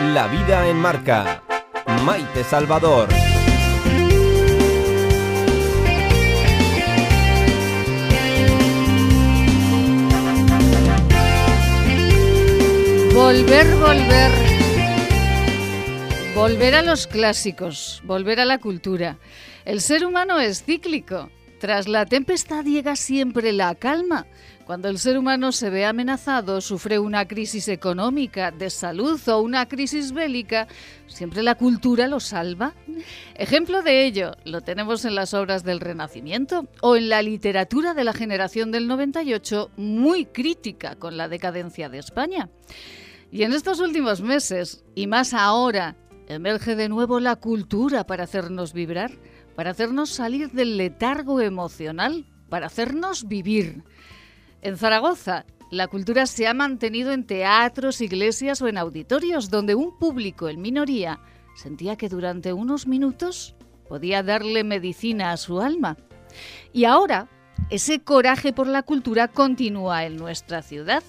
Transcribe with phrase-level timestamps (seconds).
[0.00, 1.42] La vida en marca.
[2.04, 3.08] Maite Salvador.
[13.14, 14.32] Volver, volver.
[16.34, 19.18] Volver a los clásicos, volver a la cultura.
[19.64, 21.30] El ser humano es cíclico.
[21.60, 24.26] Tras la tempestad llega siempre la calma.
[24.66, 29.68] Cuando el ser humano se ve amenazado, sufre una crisis económica, de salud o una
[29.68, 30.68] crisis bélica,
[31.06, 32.72] siempre la cultura lo salva.
[33.34, 38.04] Ejemplo de ello lo tenemos en las obras del Renacimiento o en la literatura de
[38.04, 42.48] la generación del 98, muy crítica con la decadencia de España.
[43.30, 45.94] Y en estos últimos meses, y más ahora,
[46.26, 49.10] emerge de nuevo la cultura para hacernos vibrar,
[49.56, 53.82] para hacernos salir del letargo emocional, para hacernos vivir.
[54.64, 59.98] En Zaragoza, la cultura se ha mantenido en teatros, iglesias o en auditorios, donde un
[59.98, 61.20] público en minoría
[61.54, 63.54] sentía que durante unos minutos
[63.86, 65.98] podía darle medicina a su alma.
[66.72, 67.28] Y ahora,
[67.68, 71.02] ese coraje por la cultura continúa en nuestra ciudad.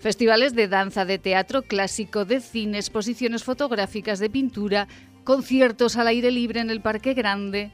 [0.00, 4.88] Festivales de danza, de teatro clásico, de cine, exposiciones fotográficas, de pintura,
[5.22, 7.70] conciertos al aire libre en el Parque Grande.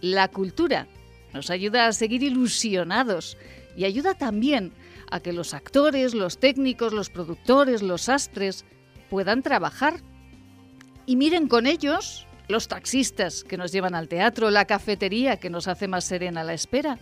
[0.00, 0.88] La cultura
[1.34, 3.36] nos ayuda a seguir ilusionados
[3.78, 4.72] y ayuda también
[5.08, 8.64] a que los actores, los técnicos, los productores, los astres
[9.08, 10.00] puedan trabajar.
[11.06, 15.68] Y miren con ellos los taxistas que nos llevan al teatro, la cafetería que nos
[15.68, 16.98] hace más serena la espera.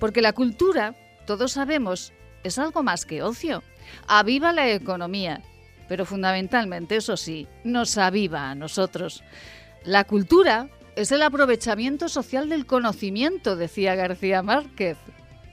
[0.00, 0.96] Porque la cultura,
[1.28, 3.62] todos sabemos, es algo más que ocio.
[4.08, 5.42] Aviva la economía,
[5.88, 9.22] pero fundamentalmente, eso sí, nos aviva a nosotros.
[9.84, 14.96] La cultura es el aprovechamiento social del conocimiento, decía García Márquez.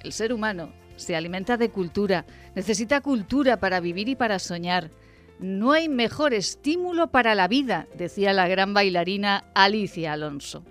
[0.03, 4.91] El ser humano se alimenta de cultura, necesita cultura para vivir y para soñar.
[5.39, 10.63] No hay mejor estímulo para la vida, decía la gran bailarina Alicia Alonso.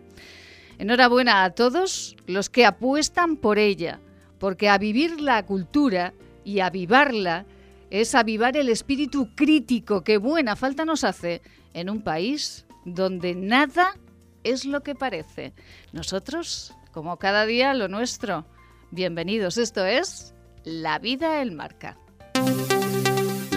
[0.79, 4.01] Enhorabuena a todos los que apuestan por ella,
[4.39, 6.15] porque a vivir la cultura
[6.45, 7.47] y avivarla
[7.91, 11.43] es avivar el espíritu crítico que buena falta nos hace
[11.75, 13.97] en un país donde nada
[14.45, 15.53] es lo que parece.
[15.93, 18.47] Nosotros, como cada día, lo nuestro.
[18.95, 21.97] Bienvenidos, esto es La vida en marca.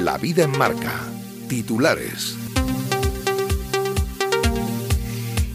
[0.01, 0.94] La vida en marca.
[1.50, 2.44] Titulares.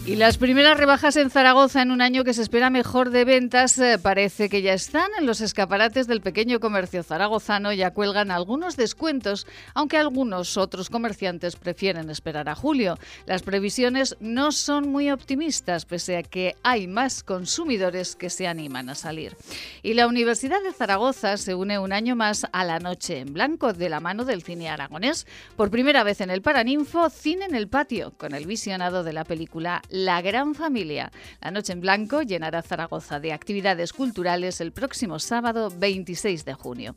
[0.03, 3.77] Y las primeras rebajas en Zaragoza en un año que se espera mejor de ventas
[3.77, 8.75] eh, parece que ya están en los escaparates del pequeño comercio zaragozano, ya cuelgan algunos
[8.77, 9.45] descuentos,
[9.75, 12.97] aunque algunos otros comerciantes prefieren esperar a julio.
[13.27, 18.89] Las previsiones no son muy optimistas, pese a que hay más consumidores que se animan
[18.89, 19.37] a salir.
[19.83, 23.71] Y la Universidad de Zaragoza se une un año más a la Noche en Blanco
[23.71, 25.27] de la mano del cine aragonés.
[25.55, 29.25] Por primera vez en el Paraninfo, cine en el patio, con el visionado de la
[29.25, 31.11] película la Gran Familia.
[31.41, 36.95] La Noche en Blanco llenará Zaragoza de actividades culturales el próximo sábado 26 de junio.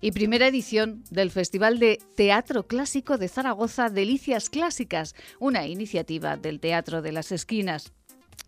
[0.00, 6.60] Y primera edición del Festival de Teatro Clásico de Zaragoza Delicias Clásicas, una iniciativa del
[6.60, 7.92] Teatro de las Esquinas.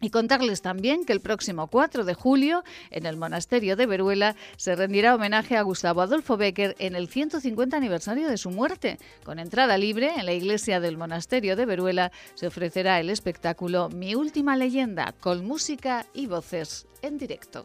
[0.01, 4.77] Y contarles también que el próximo 4 de julio, en el Monasterio de Veruela, se
[4.77, 8.99] rendirá homenaje a Gustavo Adolfo Becker en el 150 aniversario de su muerte.
[9.25, 14.15] Con entrada libre, en la iglesia del Monasterio de Veruela se ofrecerá el espectáculo Mi
[14.15, 17.65] Última Leyenda, con música y voces en directo.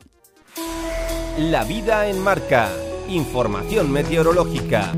[1.38, 2.70] La vida en marca.
[3.10, 4.94] Información meteorológica.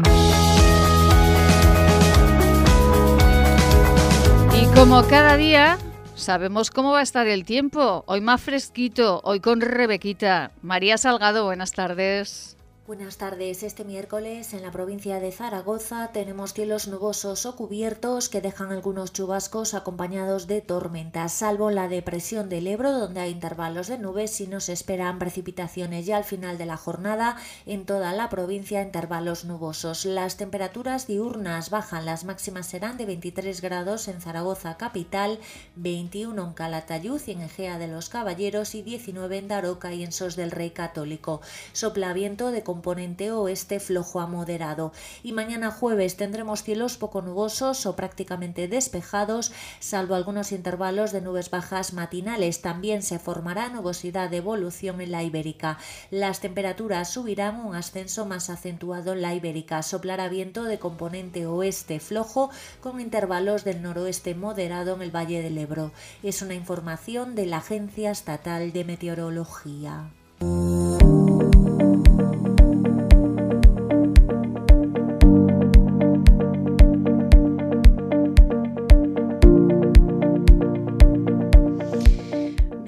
[4.54, 5.78] Y como cada día,
[6.16, 8.06] Sabemos cómo va a estar el tiempo.
[8.08, 10.52] Hoy más fresquito, hoy con Rebequita.
[10.62, 12.55] María Salgado, buenas tardes.
[12.88, 13.64] Buenas tardes.
[13.64, 19.12] Este miércoles en la provincia de Zaragoza tenemos cielos nubosos o cubiertos que dejan algunos
[19.12, 24.46] chubascos acompañados de tormentas, salvo la depresión del Ebro donde hay intervalos de nubes y
[24.46, 30.06] nos esperan precipitaciones ya al final de la jornada en toda la provincia intervalos nubosos.
[30.06, 35.40] Las temperaturas diurnas bajan, las máximas serán de 23 grados en Zaragoza capital,
[35.76, 40.12] 21 en Calatayud y en Egea de los Caballeros y 19 en Daroca y en
[40.12, 41.42] Sos del Rey Católico.
[41.74, 44.92] Sopla viento de componente oeste flojo a moderado.
[45.24, 51.50] Y mañana jueves tendremos cielos poco nubosos o prácticamente despejados, salvo algunos intervalos de nubes
[51.50, 52.62] bajas matinales.
[52.62, 55.78] También se formará nubosidad de evolución en la ibérica.
[56.12, 59.82] Las temperaturas subirán un ascenso más acentuado en la ibérica.
[59.82, 62.50] Soplará viento de componente oeste flojo
[62.82, 65.94] con intervalos del noroeste moderado en el Valle del Ebro.
[66.24, 70.10] Es una información de la Agencia Estatal de Meteorología.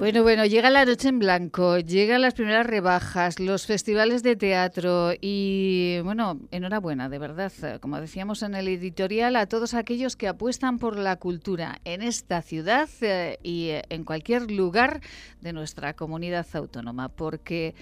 [0.08, 5.10] Bueno, bueno, llega la noche en blanco, llegan las primeras rebajas, los festivales de teatro
[5.20, 7.52] y, bueno, enhorabuena, de verdad,
[7.82, 12.40] como decíamos en el editorial, a todos aquellos que apuestan por la cultura en esta
[12.40, 15.02] ciudad eh, y en cualquier lugar
[15.42, 17.74] de nuestra comunidad autónoma, porque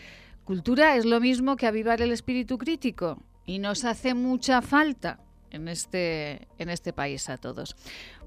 [0.43, 5.21] cultura es lo mismo que avivar el espíritu crítico y nos hace mucha falta
[5.51, 7.77] en este, en este país a todos.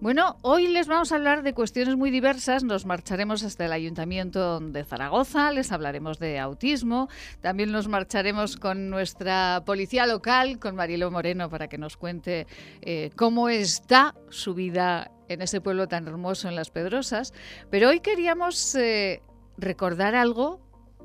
[0.01, 2.63] Bueno, hoy les vamos a hablar de cuestiones muy diversas.
[2.63, 7.09] Nos marcharemos hasta el Ayuntamiento de Zaragoza, les hablaremos de autismo.
[7.41, 12.47] También nos marcharemos con nuestra policía local, con Marilo Moreno, para que nos cuente
[12.81, 17.33] eh, cómo está su vida en ese pueblo tan hermoso en Las Pedrosas.
[17.69, 19.21] Pero hoy queríamos eh,
[19.57, 20.59] recordar algo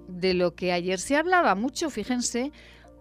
[0.08, 2.52] de lo que ayer se hablaba mucho, fíjense,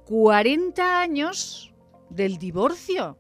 [0.06, 1.73] 40 años
[2.16, 3.18] del divorcio.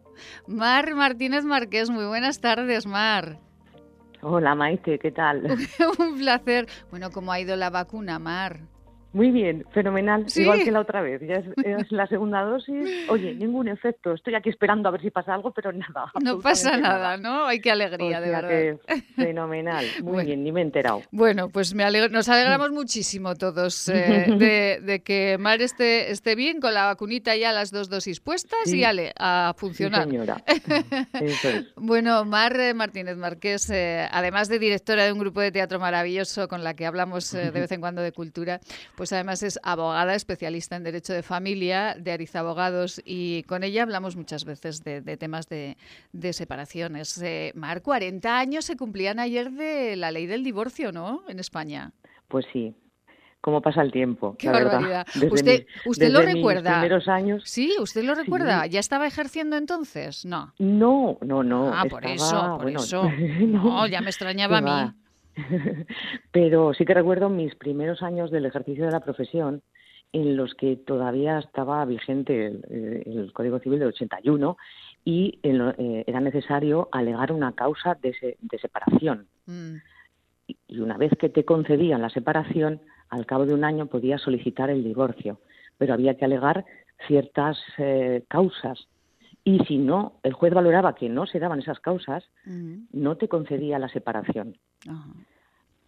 [0.48, 3.40] Mar Martínez Marqués, muy buenas tardes, Mar.
[4.22, 5.44] Hola Maite, ¿qué tal?
[6.00, 6.68] Un placer.
[6.90, 8.62] Bueno, ¿cómo ha ido la vacuna, Mar?
[9.14, 10.26] Muy bien, fenomenal.
[10.36, 11.22] Igual que la otra vez.
[11.22, 12.90] Ya es, la segunda dosis.
[13.10, 14.14] Oye, ningún efecto.
[14.14, 16.12] Estoy aquí esperando a ver si pasa algo, pero nada.
[16.24, 17.46] No pasa nada, ¿no?
[17.46, 18.80] Ay, qué alegría, de verdad.
[19.16, 19.86] fenomenal.
[20.04, 21.02] Muy bien, ni me he enterado.
[21.12, 26.74] Bueno, pues me nos alegramos muchísimo todos eh, de, que Mar esté, esté bien con
[26.74, 30.06] la vacunita ya las dos dosis puestas y ale, a funcionar.
[30.06, 30.44] señora.
[31.76, 36.48] Bueno, Mar eh, Martínez Marqués, eh, además de directora de un grupo de teatro maravilloso
[36.48, 38.60] con la que hablamos de vez en cuando de cultura,
[38.96, 43.66] pues pues además es abogada especialista en Derecho de Familia de Ariza Abogados y con
[43.66, 45.76] ella hablamos muchas veces de, temas de,
[46.32, 47.22] separaciones.
[47.22, 51.24] Eh, Mar, 40 años se cumplían ayer de la ley del divorcio, ¿no?
[51.28, 51.92] En España.
[52.30, 52.74] Pues sí,
[53.42, 54.38] cómo pasa el tiempo.
[54.40, 55.06] Qué barbaridad.
[55.32, 56.80] ¿Usted, usted lo recuerda?
[56.80, 57.44] primeros años.
[57.46, 58.68] Sí, usted lo recuerda.
[58.68, 60.24] ¿Ya estaba ejerciendo entonces?
[60.24, 60.54] No.
[60.60, 61.74] No, no, no.
[61.74, 63.04] Ah, por eso, por eso.
[63.42, 64.94] no, ya me extrañaba a mí.
[66.32, 69.62] Pero sí que recuerdo mis primeros años del ejercicio de la profesión
[70.14, 74.58] en los que todavía estaba vigente el, Código Civil del 81
[75.04, 79.28] y eh, era necesario alegar una causa de, separación.
[79.48, 79.76] Mm.
[80.68, 84.70] Y una vez que te concedían la separación, al cabo de un año podías solicitar
[84.70, 85.40] el divorcio,
[85.78, 86.64] pero había que alegar
[87.08, 88.88] ciertas eh, causas.
[89.46, 93.78] Y si no, el juez valoraba que no se daban esas causas, no te concedía
[93.80, 94.58] la separación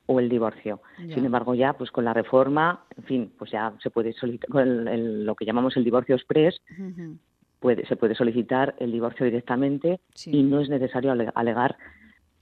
[0.08, 0.82] o el divorcio.
[0.98, 5.26] Sin embargo, ya pues con la reforma, en fin, pues ya se puede solicitar con
[5.26, 6.62] lo que llamamos el divorcio express,
[7.60, 11.78] puede, se puede solicitar el divorcio directamente y no es necesario alegar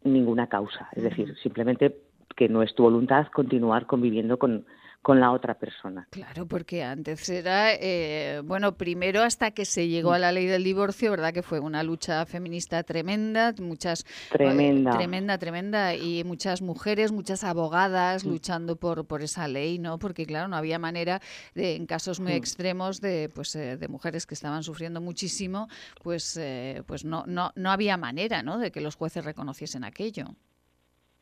[0.03, 0.89] ninguna causa.
[0.93, 1.95] Es decir, simplemente
[2.35, 4.65] que no es tu voluntad continuar conviviendo con,
[5.03, 6.07] con la otra persona.
[6.09, 10.63] Claro, porque antes era, eh, bueno, primero hasta que se llegó a la ley del
[10.63, 11.33] divorcio, ¿verdad?
[11.33, 14.05] Que fue una lucha feminista tremenda, muchas...
[14.05, 14.91] Eh, tremenda.
[14.91, 19.99] tremenda, tremenda, y muchas mujeres, muchas abogadas luchando por, por esa ley, ¿no?
[19.99, 21.19] Porque, claro, no había manera,
[21.53, 25.67] de, en casos muy extremos, de, pues, eh, de mujeres que estaban sufriendo muchísimo,
[26.01, 26.39] pues,
[26.87, 28.57] pues no, no, no había manera, ¿no?
[28.57, 30.27] De que los jueces reconociesen aquello.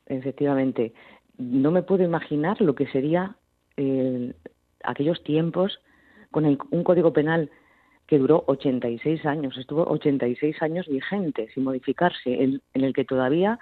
[0.06, 0.94] Efectivamente.
[1.36, 3.36] No me puedo imaginar lo que sería
[3.76, 4.34] eh,
[4.84, 5.80] aquellos tiempos
[6.30, 7.50] con un código penal
[8.06, 13.58] que duró 86 años, estuvo 86 años vigente, sin modificarse, en, el que todavía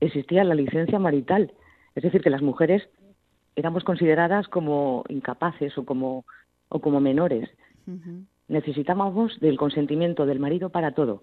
[0.00, 1.52] existía la licencia marital.
[1.94, 2.88] Es decir, que las mujeres
[3.56, 6.26] éramos consideradas como incapaces o como,
[6.68, 7.48] o como menores.
[8.48, 11.22] Necesitábamos del consentimiento del marido para todo,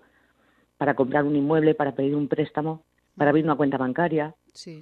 [0.78, 2.84] para comprar un inmueble, para pedir un préstamo,
[3.16, 4.34] para abrir una cuenta bancaria.
[4.54, 4.82] Sí.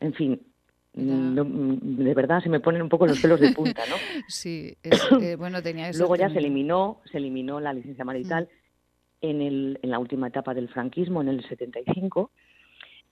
[0.00, 0.51] En fin,
[0.94, 3.96] Mm, mm, de verdad se me ponen un poco los pelos de punta, ¿no?
[4.28, 6.00] sí, eh, bueno, tenía eso.
[6.00, 8.48] Luego ya se eliminó, se eliminó la licencia marital
[9.22, 9.26] mm.
[9.26, 12.30] en, el, en la última etapa del franquismo, en el 75,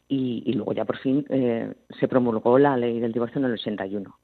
[0.08, 3.52] y, y luego ya por fin eh, se promulgó la ley del divorcio en el
[3.52, 4.18] 81.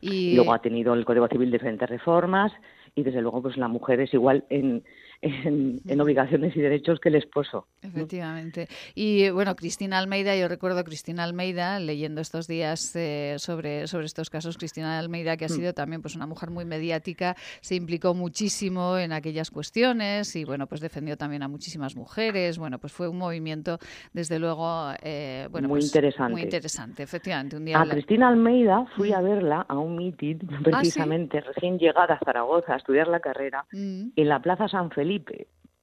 [0.00, 0.36] y...
[0.36, 2.52] Luego ha tenido el Código Civil diferentes reformas,
[2.94, 4.84] y desde luego pues la mujer es igual en,
[5.22, 7.66] en, obligaciones y derechos que el esposo.
[7.82, 8.68] Efectivamente.
[8.94, 14.06] Y bueno, Cristina Almeida, yo recuerdo a Cristina Almeida leyendo estos días eh, sobre, sobre
[14.06, 15.50] estos casos, Cristina Almeida que ha mm.
[15.50, 20.66] sido también pues una mujer muy mediática, se implicó muchísimo en aquellas cuestiones y bueno,
[20.66, 23.78] pues defendió también a muchísimas mujeres, bueno, pues fue un movimiento
[24.12, 26.32] desde luego eh, bueno, muy pues, interesante.
[26.32, 27.56] Muy interesante, efectivamente.
[27.56, 32.14] Un día a Cristina Almeida fui a verla a un meeting ah, precisamente recién llegada
[32.14, 34.10] a Zaragoza a estudiar la carrera mm.
[34.16, 35.09] en la Plaza San Felipe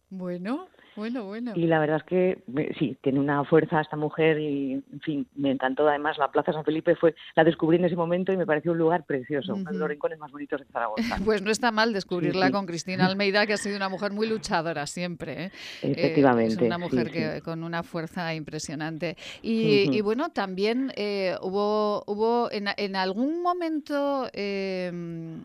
[0.10, 0.70] bueno.
[0.98, 1.52] Bueno, bueno.
[1.56, 5.52] Y la verdad es que sí, tiene una fuerza esta mujer y, en fin, me
[5.52, 5.88] encantó.
[5.88, 8.80] Además, la Plaza San Felipe fue, la descubrí en ese momento y me pareció un
[8.80, 11.18] lugar precioso, uno de los rincones más bonitos de Zaragoza.
[11.24, 14.88] Pues no está mal descubrirla con Cristina Almeida, que ha sido una mujer muy luchadora
[14.88, 15.46] siempre.
[15.46, 15.52] ¿eh?
[15.84, 16.54] Efectivamente.
[16.54, 19.18] es una mujer que, con una fuerza impresionante.
[19.44, 24.92] Y, bueno, también eh, hubo, hubo en, algún momento, eh,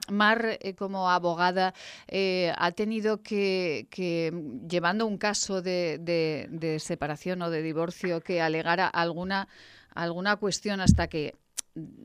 [0.09, 1.75] Mar, como abogada,
[2.09, 4.33] ha tenido que, que,
[4.67, 9.49] llevando un caso de, separación o de divorcio que alegara alguna,
[9.95, 11.35] alguna cuestión hasta que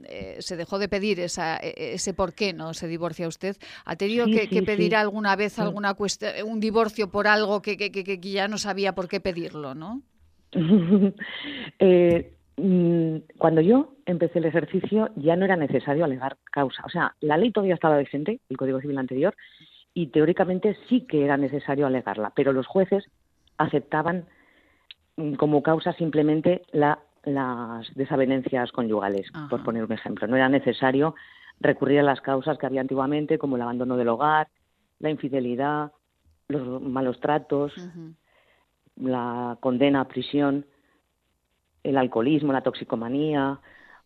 [0.06, 3.58] eh, se dejó de pedir esa, e, ese por qué no se divorcia usted.
[3.86, 8.48] ¿Ha tenido que, pedir alguna vez alguna cuestión, un divorcio por algo que, que, ya
[8.48, 10.02] no sabía por qué pedirlo, no?
[11.80, 16.82] Eh, mm, cuando yo empecé el ejercicio ya no era necesario alegar causa.
[16.86, 19.36] O sea, la ley todavía estaba vigente, el Código Civil anterior,
[19.94, 23.04] y teóricamente sí que era necesario alegarla, pero los jueces
[23.58, 24.26] aceptaban
[25.16, 30.28] mm, como causa simplemente las desavenencias conyugales, por poner un ejemplo.
[30.28, 31.16] No era necesario
[31.60, 34.48] recurrir a las causas que había antiguamente, como el abandono del hogar,
[35.00, 35.92] la infidelidad,
[36.48, 37.74] los malos tratos,
[38.96, 40.66] la condena a prisión,
[41.84, 43.60] el alcoholismo, la toxicomanía,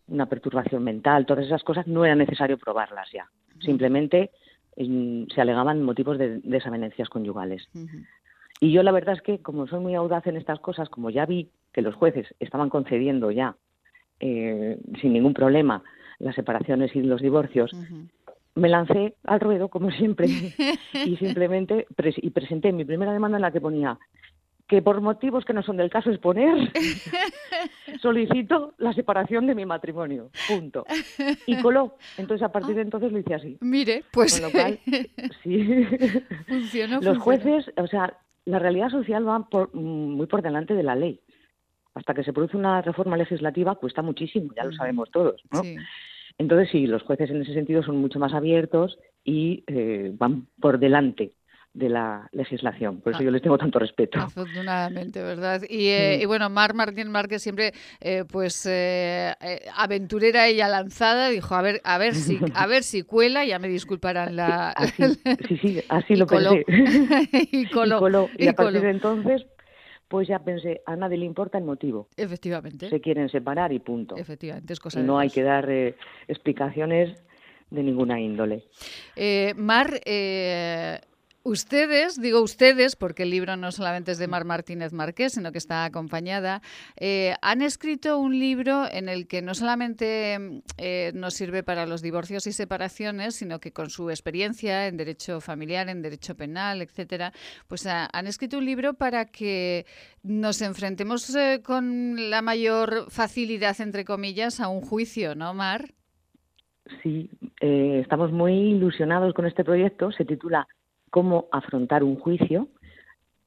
[0.08, 3.30] una perturbación mental, todas esas cosas no era necesario probarlas ya.
[3.60, 4.32] Simplemente
[4.78, 7.68] mm, se alegaban motivos de desavenencias conyugales.
[8.64, 11.26] Y yo la verdad es que, como soy muy audaz en estas cosas, como ya
[11.26, 13.56] vi que los jueces estaban concediendo ya,
[14.20, 15.84] eh, sin ningún problema,
[16.20, 17.76] las separaciones y los divorcios,
[18.54, 20.28] me lancé al ruedo, como siempre,
[20.94, 21.88] y simplemente
[22.18, 23.98] y presenté mi primera demanda en la que ponía
[24.72, 26.72] que por motivos que no son del caso exponer,
[28.02, 30.30] solicito la separación de mi matrimonio.
[30.48, 30.86] Punto.
[31.46, 31.98] Y coló.
[32.18, 33.58] Entonces, a partir de entonces lo hice así.
[33.60, 34.40] Mire, pues.
[34.40, 34.80] Con lo cual,
[35.44, 35.86] sí.
[37.02, 40.96] Los jueces, o sea, la realidad social va por, mm, muy por delante de la
[40.96, 41.22] ley.
[41.94, 45.42] Hasta que se produce una reforma legislativa cuesta muchísimo, ya lo sabemos todos.
[45.52, 45.62] ¿no?
[46.38, 50.80] Entonces, sí, los jueces en ese sentido son mucho más abiertos y eh, van por
[50.80, 51.34] delante
[51.74, 53.00] de la legislación.
[53.00, 53.26] Por eso ah.
[53.26, 54.20] yo les tengo tanto respeto.
[54.20, 55.62] Afortunadamente, ¿verdad?
[55.70, 59.34] Y, eh, bueno, Mar Martín Márquez siempre, eh, pues, eh,
[59.76, 63.70] aventurera ella lanzada, dijo, a ver, a ver si, a ver si cuela, ya me
[63.70, 64.76] disculparán la...
[65.48, 66.66] sí, sí, así lo pensé.
[67.32, 68.30] y coló.
[68.38, 69.46] Y, a partir de entonces,
[70.10, 72.10] pues ya pensé, a nadie le importa el motivo.
[72.18, 72.90] Efectivamente.
[72.90, 74.18] Se quieren separar y punto.
[74.18, 75.70] Efectivamente, es cosa y no hay que dar
[76.28, 77.18] explicaciones
[77.70, 78.66] de ninguna índole.
[79.56, 80.02] Mar,
[81.44, 85.58] Ustedes, digo ustedes, porque el libro no solamente es de Mar Martínez Márquez, sino que
[85.58, 86.62] está acompañada,
[86.98, 92.04] eh, han escrito un libro en el que no solamente eh, nos sirve para los
[92.04, 97.34] divorcios y separaciones, sino que con su experiencia en derecho familiar, en derecho penal, etcétera,
[97.68, 99.88] pues han escrito un libro para que
[100.22, 105.96] nos enfrentemos eh, con la mayor facilidad, entre comillas, a un juicio, ¿no, Mar?
[107.02, 107.32] Sí,
[107.62, 110.12] estamos muy ilusionados con este proyecto.
[110.12, 110.68] Se titula
[111.12, 112.70] cómo afrontar un juicio,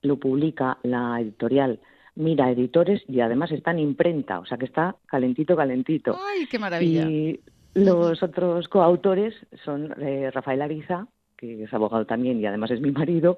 [0.02, 1.80] lo publica la editorial
[2.16, 6.16] Mira Editores y además está en imprenta, o sea que está calentito, calentito.
[6.24, 7.02] ¡Ay, qué maravilla!
[7.08, 7.40] Y
[7.74, 12.92] los otros coautores son eh, Rafael Ariza, que es abogado también y además es mi
[12.92, 13.36] marido,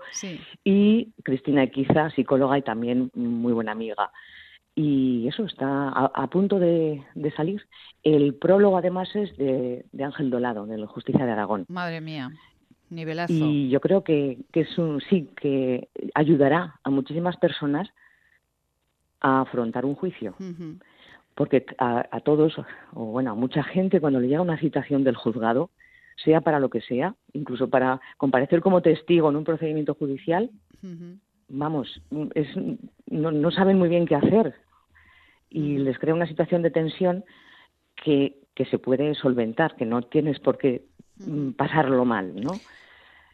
[0.63, 4.11] y Cristina Equiza, psicóloga y también muy buena amiga.
[4.75, 7.03] Y eso está a, punto de,
[7.35, 7.63] salir.
[8.03, 11.65] El prólogo además es de, de Ángel Dolado, de la Justicia de Aragón.
[11.69, 12.31] Madre mía.
[12.91, 13.33] Nivelazo.
[13.33, 17.89] Y yo creo que, que es un, sí, que ayudará a muchísimas personas
[19.21, 20.35] a afrontar un juicio.
[21.35, 22.57] Porque a, todos,
[22.95, 25.71] o bueno, a mucha gente, cuando le llega una citación del juzgado,
[26.17, 30.51] sea para lo que sea, incluso para comparecer como testigo en un procedimiento judicial,
[31.49, 32.01] vamos,
[32.35, 32.49] es,
[33.07, 34.55] no, no, saben muy bien qué hacer.
[35.51, 37.25] Y les crea una situación de tensión
[37.97, 40.85] que, que se puede solventar, que no tienes por qué
[41.57, 42.53] pasarlo mal, ¿no?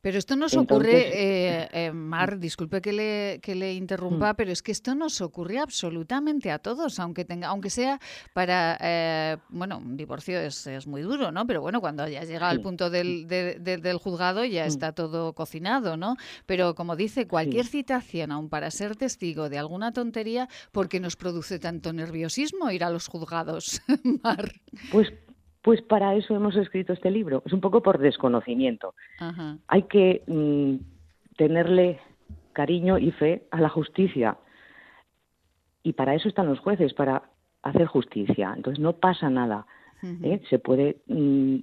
[0.02, 4.36] Pero esto nos ocurre, eh, eh, Mar, disculpe que le, que le interrumpa, mm.
[4.36, 8.00] pero es que esto nos ocurre absolutamente a todos, aunque tenga, aunque sea
[8.32, 11.46] para, eh, bueno, un divorcio es, es, muy duro, ¿no?
[11.46, 14.66] Pero bueno, cuando ya llega al punto del, del juzgado ya mm.
[14.66, 16.16] está todo cocinado, ¿no?
[16.46, 21.14] Pero como dice, cualquier citación, aun para ser testigo de alguna tontería, ¿por qué nos
[21.14, 23.80] produce tanto nerviosismo ir a los juzgados,
[24.24, 24.52] Mar?
[24.90, 25.12] Pues
[25.62, 27.42] pues para eso hemos escrito este libro.
[27.46, 28.94] Es un poco por desconocimiento.
[29.68, 30.76] Hay que mm,
[31.36, 32.00] tenerle
[32.52, 34.36] cariño y fe a la justicia.
[35.84, 37.22] Y para eso están los jueces, para
[37.62, 38.52] hacer justicia.
[38.56, 39.66] Entonces no pasa nada.
[40.02, 40.42] ¿eh?
[40.50, 41.58] Se puede mm,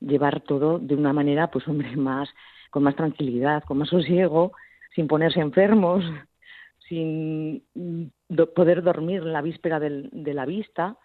[0.00, 2.28] llevar todo de una manera, pues hombre, más
[2.70, 4.52] con más tranquilidad, con más sosiego,
[4.94, 6.04] sin ponerse enfermos,
[6.88, 8.04] sin mm,
[8.54, 10.98] poder dormir la víspera de la vista,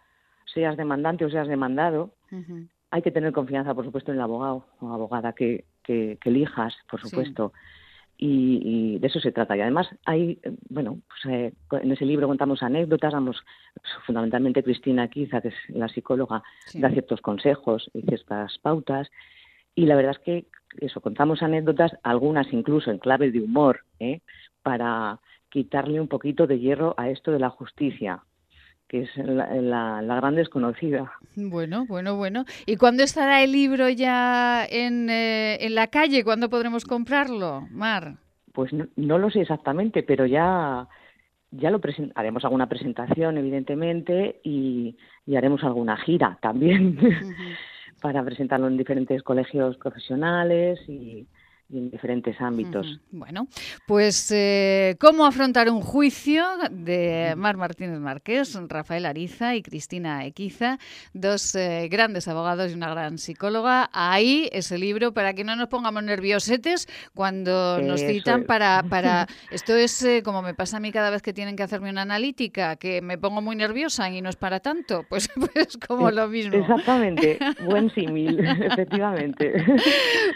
[0.53, 2.13] seas demandante o seas demandado.
[2.91, 7.01] Hay que tener confianza, por supuesto, en el abogado o abogada que, que, elijas, por
[7.01, 7.53] supuesto.
[8.22, 9.56] Y, de eso se trata.
[9.56, 10.39] Y además hay,
[10.70, 13.38] bueno, pues, eh, en ese libro contamos anécdotas, vamos,
[14.06, 19.10] fundamentalmente Cristina Quiza, que es la psicóloga, da ciertos consejos y ciertas pautas.
[19.74, 20.46] Y la verdad es que
[20.86, 24.22] eso, contamos anécdotas, algunas incluso en clave de humor, ¿eh?
[24.62, 28.24] para quitarle un poquito de hierro a esto de la justicia,
[28.89, 31.13] que es la, gran desconocida.
[31.36, 32.43] Bueno, bueno, bueno.
[32.65, 36.24] ¿Y cuándo estará el libro ya en, eh, en la calle?
[36.24, 38.15] ¿Cuándo podremos comprarlo, Mar?
[38.51, 40.88] Pues no, lo sé exactamente, pero ya,
[41.51, 41.79] ya lo
[42.15, 44.98] haremos alguna presentación, evidentemente, y,
[45.38, 46.98] haremos alguna gira también
[48.01, 51.27] para presentarlo en diferentes colegios profesionales y,
[51.72, 53.00] en diferentes ámbitos.
[53.12, 53.48] Bueno,
[53.86, 60.80] pues eh, ¿cómo afrontar un juicio de Mar Martínez Márquez, Rafael Ariza y Cristina Equiza,
[61.14, 63.90] dos eh, grandes abogados y una gran psicóloga?
[63.94, 69.28] Ahí ese libro para que no nos pongamos nerviosetes cuando nos citan para, para...
[69.52, 72.02] Esto es eh, como me pasa a mí cada vez que tienen que hacerme una
[72.02, 76.28] analítica, que me pongo muy nerviosa y no es para tanto, pues, pues como lo
[76.28, 76.56] mismo.
[76.56, 79.64] Exactamente, buen símil, efectivamente.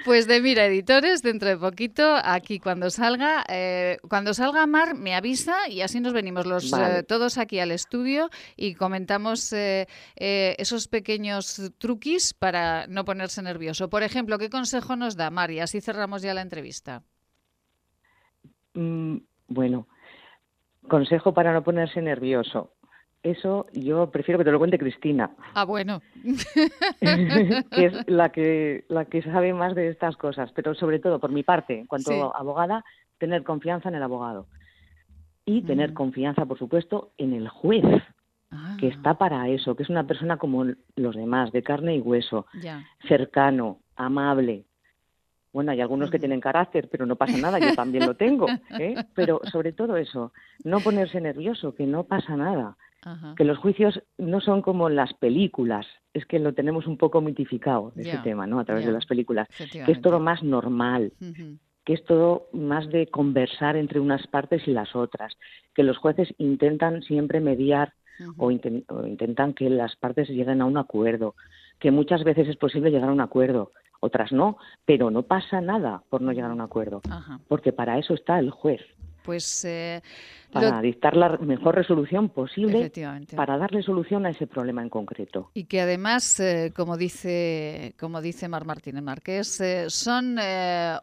[0.06, 2.16] Pues de Mira Editores dentro de poquito.
[2.24, 7.04] Aquí cuando salga, eh, cuando salga Mar me avisa y así nos venimos los eh,
[7.08, 13.90] todos aquí al estudio y comentamos eh, esos pequeños truquis para no ponerse nervioso.
[13.90, 15.52] Por ejemplo, ¿qué consejo nos da Mar?
[15.52, 17.04] Y así cerramos ya la entrevista.
[18.74, 19.88] Mm, bueno,
[20.88, 22.72] consejo para no ponerse nervioso.
[23.24, 25.32] Eso yo prefiero que te lo cuente Cristina.
[25.54, 26.02] Ah, bueno.
[27.00, 31.32] que es la que, la que sabe más de estas cosas, pero sobre todo por
[31.32, 32.84] mi parte, en cuanto abogada,
[33.18, 34.48] tener confianza en el abogado.
[35.46, 35.94] Y tener mm.
[35.94, 37.86] confianza, por supuesto, en el juez,
[38.78, 38.90] que ah.
[38.94, 40.66] está para eso, que es una persona como
[40.98, 42.46] los demás, de carne y hueso,
[43.08, 44.66] cercano, amable.
[45.54, 48.48] Bueno, hay algunos que tienen carácter, pero no pasa nada, yo también lo tengo.
[48.80, 48.96] ¿eh?
[49.16, 52.76] Pero sobre todo eso, no ponerse nervioso, que no pasa nada
[53.36, 57.94] que los juicios no son como las películas, es que lo tenemos un poco mitificado
[57.96, 58.60] ese tema, ¿no?
[58.60, 61.14] A través de las películas, que es todo más normal,
[61.86, 65.38] que es todo más de conversar entre unas partes y las otras,
[65.74, 67.94] que los jueces intentan siempre mediar
[68.38, 71.36] o, intentan que las partes lleguen a un acuerdo,
[71.80, 76.04] que muchas veces es posible llegar a un acuerdo, otras no, pero no pasa nada
[76.10, 77.02] por no llegar a un acuerdo,
[77.48, 78.82] porque para eso está el juez.
[79.24, 80.02] Pues eh,
[80.52, 82.92] para dictar la mejor resolución posible
[83.36, 85.50] para darle solución a ese problema en concreto.
[85.56, 90.38] Y que además, eh, como dice como dice Mar Martínez Márquez, eh, son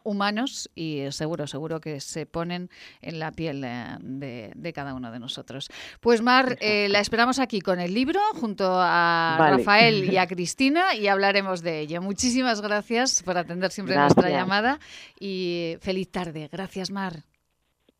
[0.03, 2.69] humanos y seguro, seguro que se ponen
[3.01, 5.69] en la piel de, cada uno de nosotros.
[5.99, 11.07] Pues Mar, la esperamos aquí con el libro junto a Rafael y a Cristina y
[11.07, 12.01] hablaremos de ello.
[12.01, 14.79] Muchísimas gracias por atender siempre nuestra llamada
[15.19, 16.49] y feliz tarde.
[16.51, 17.23] Gracias, Mar.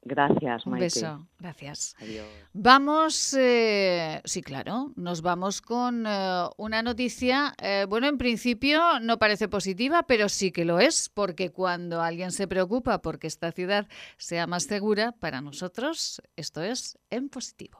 [0.03, 0.75] Gracias, Maite.
[0.75, 1.95] Un beso, gracias.
[1.99, 2.25] Adiós.
[2.53, 9.19] Vamos, eh, sí, claro, nos vamos con eh, una noticia, eh, bueno, en principio no
[9.19, 13.87] parece positiva, pero sí que lo es, porque cuando alguien se preocupa porque esta ciudad
[14.17, 17.79] sea más segura, para nosotros esto es en positivo.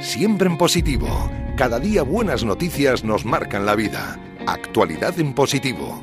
[0.00, 1.30] Siempre en positivo.
[1.56, 4.18] Cada día buenas noticias nos marcan la vida.
[4.46, 6.02] Actualidad en positivo.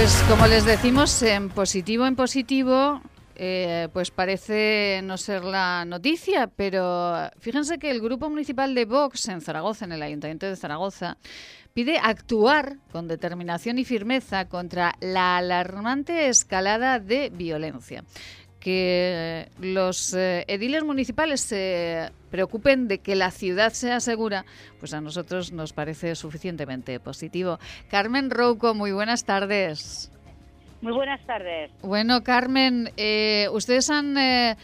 [0.00, 3.02] Pues como les decimos, en positivo, en positivo,
[3.36, 9.28] eh, pues parece no ser la noticia, pero fíjense que el Grupo Municipal de Vox
[9.28, 11.18] en Zaragoza, en el Ayuntamiento de Zaragoza,
[11.74, 18.02] pide actuar con determinación y firmeza contra la alarmante escalada de violencia
[18.60, 24.44] que los eh, ediles municipales se preocupen de que la ciudad sea segura,
[24.78, 27.58] pues a nosotros nos parece suficientemente positivo.
[27.90, 30.12] Carmen Rouco, muy buenas tardes.
[30.82, 31.70] Muy buenas tardes.
[31.82, 34.56] Bueno, Carmen, eh, ustedes han eh,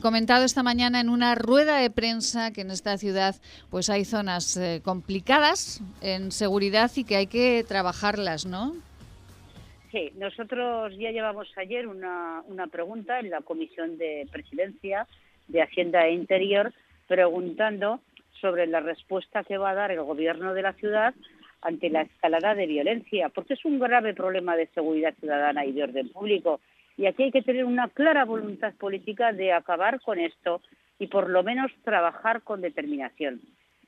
[0.00, 3.36] comentado esta mañana en una rueda de prensa que en esta ciudad
[3.68, 8.74] pues hay zonas complicadas en seguridad y que hay que trabajarlas, ¿no?
[9.92, 15.06] Sí, nosotros ya llevamos ayer una, pregunta en la Comisión de Presidencia
[15.48, 16.72] de Hacienda e Interior
[17.06, 18.00] preguntando
[18.40, 21.12] sobre la respuesta que va a dar el gobierno de la ciudad
[21.60, 25.82] ante la escalada de violencia, porque es un grave problema de seguridad ciudadana y de
[25.82, 26.60] orden público.
[26.96, 30.62] Y aquí hay que tener una clara voluntad política de acabar con esto
[30.98, 33.42] y por lo menos trabajar con determinación.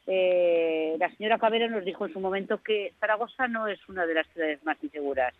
[0.07, 4.15] Eh, la señora Cabero nos dijo en su momento que Zaragoza no es una de
[4.15, 5.35] las ciudades más inseguras,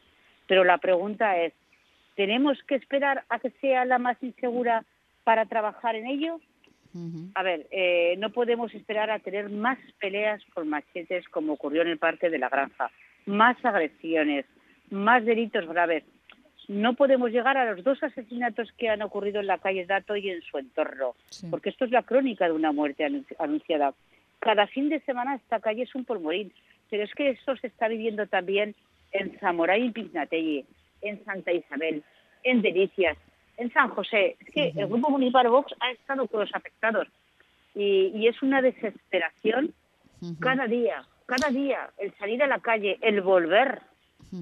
[0.47, 1.53] pero la pregunta es,
[2.17, 4.85] ¿tenemos que esperar a que sea la más insegura
[5.25, 6.41] para trabajar en ello?
[7.35, 11.89] A ver, eh, no podemos esperar a tener más peleas con machetes como ocurrió en
[11.89, 12.89] el Parque de la Granja,
[13.27, 14.47] más agresiones,
[14.91, 16.05] más delitos graves.
[16.69, 20.31] No podemos llegar a los dos asesinatos que han ocurrido en la calle Dato y
[20.31, 21.17] en su entorno,
[21.51, 23.05] porque esto es la crónica de una muerte
[23.39, 23.93] anunciada.
[24.39, 26.53] Cada fin de semana esta calle es un polvorín,
[26.91, 28.77] pero es que eso se está viviendo también
[29.15, 30.67] en Zamora y en
[31.01, 32.03] en Santa Isabel,
[32.43, 33.17] en Delicias,
[33.57, 34.37] en San José.
[34.41, 37.09] Es que el Grupo Municipal Vox ha estado con los afectados
[37.75, 39.73] y, es una desesperación
[40.41, 43.81] cada día, cada día, el salir a la calle, el volver,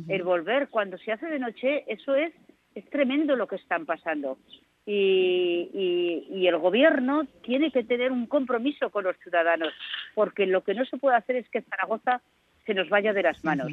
[0.09, 0.69] el volver.
[0.69, 2.33] Cuando se hace de noche, eso es,
[2.75, 4.39] es tremendo lo que están pasando.
[4.85, 9.73] Y, y, el gobierno tiene que tener un compromiso con los ciudadanos,
[10.15, 12.21] porque lo que no se puede hacer es que Zaragoza
[12.67, 13.73] se nos vaya de las manos.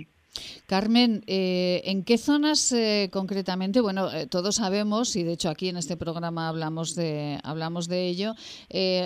[0.68, 3.82] Carmen, eh, ¿en qué zonas eh, concretamente?
[3.82, 8.08] Bueno, eh, todos sabemos, y de hecho aquí en este programa hablamos de, hablamos de
[8.08, 8.34] ello,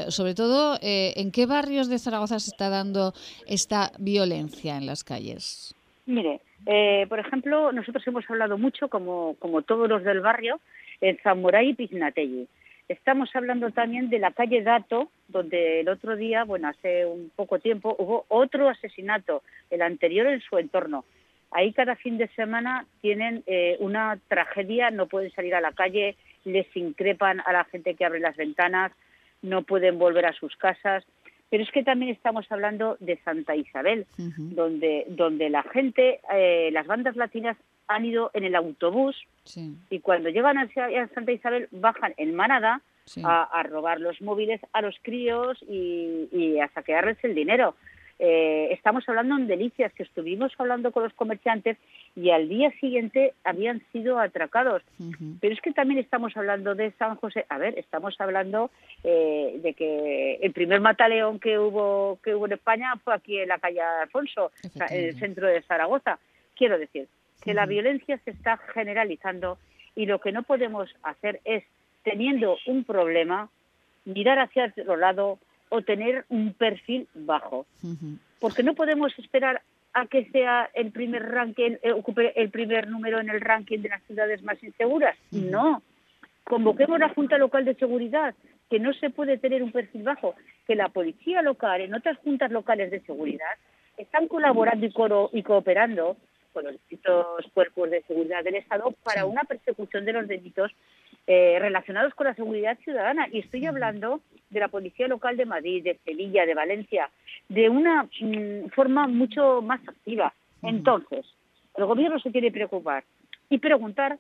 [0.09, 3.13] sobre todo, ¿en qué barrios de Zaragoza se está dando
[3.47, 5.73] esta violencia en las calles?
[6.05, 6.41] Mire,
[7.07, 10.59] por ejemplo, nosotros hemos hablado mucho, como, como todos los del barrio,
[11.01, 12.47] en Zamora y Piznatelli.
[12.89, 17.59] Estamos hablando también de la calle Dato, donde el otro día, bueno, hace un poco
[17.59, 21.05] tiempo, hubo otro asesinato, el anterior en su entorno.
[21.51, 26.17] Ahí cada fin de semana tienen eh, una tragedia, no pueden salir a la calle,
[26.45, 28.91] les increpan a la gente que abre las ventanas,
[29.41, 31.05] no pueden volver a sus casas.
[31.49, 36.87] Pero es que también estamos hablando de Santa Isabel, donde, donde la gente, eh, las
[36.87, 37.55] bandas latinas
[37.87, 39.15] han ido en el autobús
[39.89, 40.69] y cuando llegan a
[41.13, 42.81] Santa Isabel bajan en manada
[43.23, 47.75] a, robar los móviles a los críos y, y a saquearles el dinero.
[48.19, 51.77] Eh, estamos hablando en delicias, que estuvimos hablando con los comerciantes
[52.15, 54.83] y al día siguiente habían sido atracados.
[55.41, 57.45] Pero es que también estamos hablando de San José.
[57.49, 58.71] A ver, estamos hablando
[59.03, 63.49] eh, de que el primer mataleón que hubo que hubo en España fue aquí en
[63.49, 64.51] la calle Alfonso,
[64.89, 66.19] en el centro de Zaragoza.
[66.55, 67.07] Quiero decir
[67.43, 69.57] que la violencia se está generalizando
[69.95, 71.63] y lo que no podemos hacer es,
[72.03, 73.49] teniendo un problema,
[74.05, 77.65] mirar hacia otro lado, o tener un perfil bajo.
[78.39, 79.61] Porque no podemos esperar
[79.93, 83.89] a que sea el primer ranking, eh, ocupe el primer número en el ranking de
[83.89, 85.17] las ciudades más inseguras.
[85.31, 85.81] No.
[86.43, 88.35] Convoquemos la Junta Local de Seguridad,
[88.69, 90.35] que no se puede tener un perfil bajo,
[90.67, 93.55] que la policía local, en otras juntas locales de seguridad,
[93.97, 96.17] están colaborando y, y cooperando
[96.53, 100.71] con los distintos cuerpos de seguridad del Estado para una persecución de los delitos
[101.27, 103.27] eh, relacionados con la seguridad ciudadana.
[103.31, 107.09] Y estoy hablando de la Policía Local de Madrid, de Sevilla, de Valencia,
[107.49, 110.33] de una mm, forma mucho más activa.
[110.61, 111.25] Entonces,
[111.75, 113.03] el Gobierno se tiene que preocupar
[113.49, 114.17] y preguntar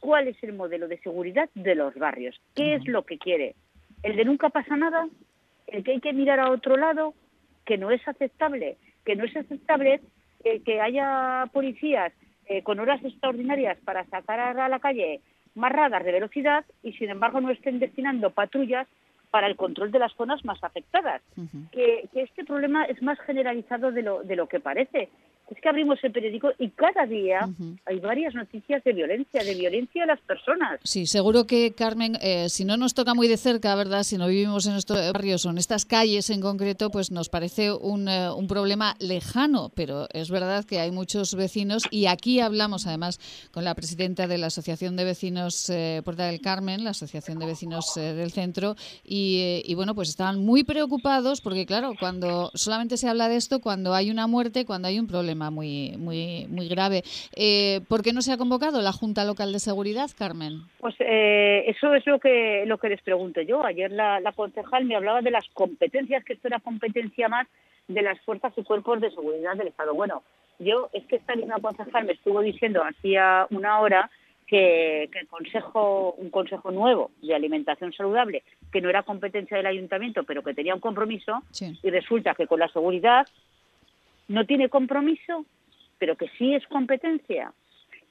[0.00, 3.54] cuál es el modelo de seguridad de los barrios, qué es lo que quiere.
[4.02, 5.08] El de nunca pasa nada,
[5.66, 7.14] el que hay que mirar a otro lado,
[7.64, 10.00] que no es aceptable, que no es aceptable
[10.64, 12.12] que haya policías
[12.46, 15.20] eh, con horas extraordinarias para sacar a la calle
[15.54, 18.86] más radar de velocidad y sin embargo no estén destinando patrullas
[19.30, 21.22] para el control de las zonas más afectadas.
[21.72, 25.08] que, que, este problema es más generalizado de lo, de lo que parece
[25.48, 27.48] es que abrimos el periódico y cada día
[27.84, 30.80] hay varias noticias de violencia, de violencia a las personas.
[30.82, 34.02] Sí, seguro que, Carmen, eh, si no nos toca muy de cerca, ¿verdad?
[34.02, 37.72] Si no vivimos en estos barrios o en estas calles en concreto, pues nos parece
[37.72, 42.86] un, eh, un problema lejano, pero es verdad que hay muchos vecinos y aquí hablamos
[42.88, 43.20] además
[43.52, 47.46] con la presidenta de la Asociación de Vecinos eh, Puerta del Carmen, la Asociación de
[47.46, 53.08] Vecinos del Centro, y, y bueno, pues estaban muy preocupados porque, claro, cuando solamente se
[53.08, 57.02] habla de esto, cuando hay una muerte, cuando hay un problema muy, muy, muy grave.
[57.34, 60.62] Eh, ¿Por qué no se ha convocado la Junta Local de Seguridad, Carmen?
[60.80, 63.64] Pues eh, eso es lo que, lo que les pregunto yo.
[63.64, 67.46] Ayer la, concejal me hablaba de las competencias, que esto era competencia más
[67.88, 69.94] de las fuerzas y cuerpos de seguridad del Estado.
[69.94, 70.22] Bueno,
[70.58, 74.10] yo es que esta misma concejal me estuvo diciendo hacía una hora
[74.46, 80.24] que, el consejo, un consejo nuevo de alimentación saludable, que no era competencia del ayuntamiento,
[80.24, 83.26] pero que tenía un compromiso, y resulta que con la seguridad
[84.28, 85.44] no tiene compromiso,
[85.98, 87.52] pero que sí es competencia,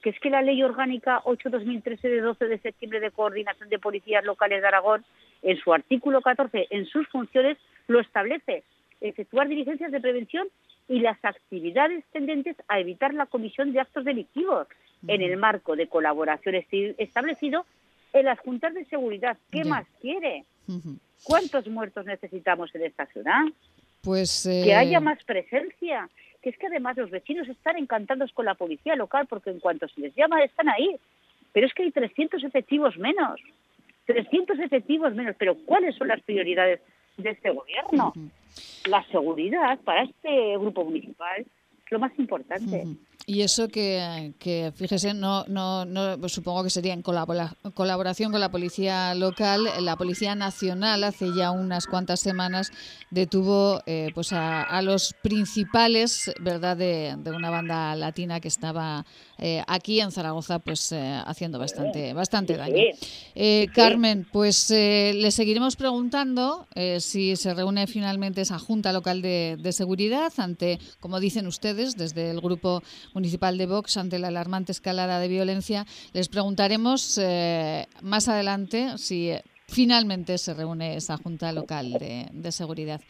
[0.02, 4.24] que es que la Ley Orgánica 8-2013 de 12 de septiembre de Coordinación de Policías
[4.24, 5.04] Locales de Aragón,
[5.42, 8.62] en su artículo 14, en sus funciones, lo establece,
[9.00, 10.48] efectuar diligencias de prevención
[10.88, 14.68] y las actividades tendentes a evitar la comisión de actos delictivos
[15.06, 16.54] en el marco de colaboración
[16.98, 17.66] establecido
[18.12, 19.36] en las juntas de seguridad.
[19.50, 20.44] ¿Qué más quiere?
[21.24, 23.42] ¿Cuántos muertos necesitamos en esta ciudad?
[24.06, 26.08] Pues que eh, haya más presencia.
[26.40, 29.88] Que es que además los vecinos están encantados con la policía local porque en cuanto
[29.88, 30.96] se les llama están ahí.
[31.52, 33.40] Pero es que hay 300 efectivos menos.
[34.04, 35.34] 300 efectivos menos.
[35.36, 36.78] Pero ¿cuáles son las prioridades
[37.16, 38.12] de este gobierno?
[38.88, 42.84] La seguridad para este grupo municipal es lo más importante.
[43.28, 48.30] Y eso que, que, fíjese, no, no, no pues supongo que sería en colabora- colaboración
[48.30, 49.68] con la policía local.
[49.80, 52.70] La policía nacional hace ya unas cuantas semanas
[53.10, 59.04] detuvo eh, pues a, a los principales, verdad, de, de una banda latina que estaba
[59.38, 62.76] eh, aquí en Zaragoza, pues eh, haciendo bastante, bastante daño.
[63.34, 69.20] Eh, Carmen, pues eh, le seguiremos preguntando eh, si se reúne finalmente esa Junta Local
[69.20, 72.84] de, de Seguridad ante, como dicen ustedes, desde el Grupo
[73.16, 75.86] Municipal de Vox, ante la alarmante escalada de violencia.
[76.12, 82.52] Les preguntaremos eh, más adelante si eh, finalmente se reúne esa Junta Local de, de
[82.52, 83.00] Seguridad.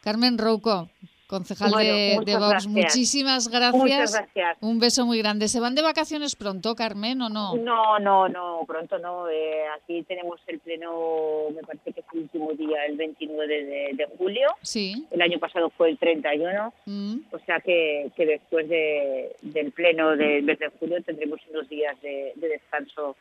[0.00, 0.88] Carmen Rouco,
[1.28, 2.66] concejal Bueno, de, de Vox, gracias.
[2.66, 3.74] muchísimas gracias.
[3.74, 4.58] Muchas gracias.
[4.60, 5.46] Un beso muy grande.
[5.46, 7.54] ¿Se van de vacaciones pronto, Carmen, o no?
[7.54, 9.28] No, no, no, pronto no.
[9.28, 13.90] Eh, aquí tenemos el pleno, me parece que es el último día, el 29 de,
[13.94, 14.48] de julio.
[14.62, 15.06] Sí.
[15.10, 16.72] El año pasado fue el 31.
[16.86, 17.16] Mm.
[17.30, 22.00] O sea que, que después de, del pleno del mes de julio tendremos unos días
[22.00, 23.16] de, de descanso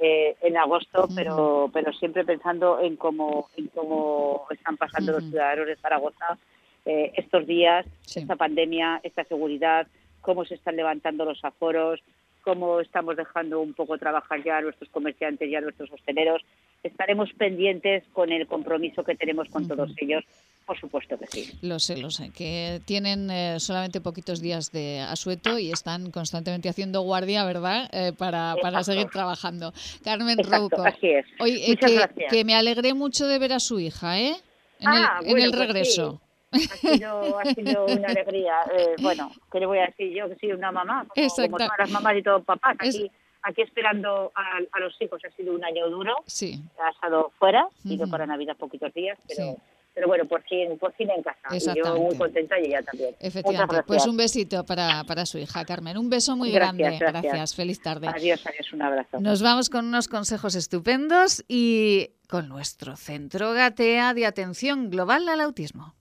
[0.00, 5.66] eh, en agosto, pero pero siempre pensando en cómo en cómo están pasando los ciudadanos
[5.68, 6.38] de Zaragoza
[6.84, 8.20] eh, estos días, Sí.
[8.20, 9.86] esta pandemia, esta seguridad,
[10.20, 12.00] cómo se están levantando los aforos,
[12.42, 16.42] cómo estamos dejando un poco trabajar ya a nuestros comerciantes y a nuestros hosteleros.
[16.82, 20.24] Estaremos pendientes con el compromiso que tenemos con todos ellos,
[20.66, 21.52] por supuesto que sí.
[21.62, 26.68] Lo sé, lo sé, que tienen eh, solamente poquitos días de asueto y están constantemente
[26.68, 27.88] haciendo guardia, ¿verdad?
[27.92, 29.72] Eh, para, para seguir trabajando.
[30.02, 31.26] Carmen Exacto, Rouco, así es.
[31.38, 32.32] hoy, eh, Muchas que, gracias.
[32.32, 34.34] que me alegré mucho de ver a su hija, ¿eh?
[34.80, 36.20] En Ah, el, en bueno, el pues regreso.
[36.52, 38.54] Ha sido, ha sido una alegría.
[38.76, 40.28] Eh, bueno, ¿qué le voy a decir yo?
[40.28, 42.76] Que soy una mamá, como, como todas las mamás y todos los papás.
[42.80, 43.10] Es- Aquí,
[43.42, 46.14] aquí esperando a, a los hijos ha sido un año duro.
[46.26, 48.10] Sí, Ha estado fuera, yo Ujú.
[48.10, 49.56] para Navidad poquitos días, pero, Sí.
[49.94, 51.38] pero bueno, por fin, por fin en casa.
[51.50, 53.16] Y yo muy contenta y ella también.
[53.18, 53.74] Efectivamente.
[53.74, 53.84] gracias.
[53.86, 55.98] Pues un besito para, para su hija, Carmen.
[55.98, 57.28] Un beso muy Gracias, grande.
[57.28, 57.54] gracias.
[57.56, 58.06] Feliz tarde.
[58.08, 59.18] Adiós, adiós, un abrazo.
[59.20, 65.40] Nos vamos con unos consejos estupendos y con nuestro centro Gatea de atención global al
[65.40, 65.94] autismo.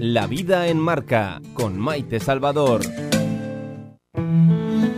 [0.00, 2.80] La vida en marca con Maite Salvador.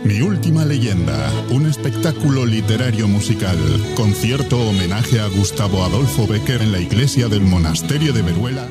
[0.03, 3.57] Mi última leyenda, un espectáculo literario musical,
[3.95, 8.67] concierto homenaje a Gustavo Adolfo Becker en la iglesia del monasterio de Veruela.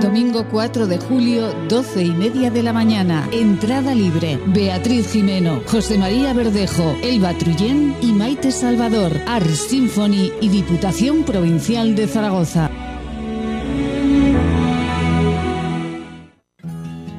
[0.00, 3.28] Domingo 4 de julio, 12 y media de la mañana.
[3.32, 4.38] Entrada libre.
[4.46, 9.12] Beatriz Jimeno, José María Verdejo, Elba Trullén y Maite Salvador.
[9.26, 12.70] Ars Symphony y Diputación Provincial de Zaragoza.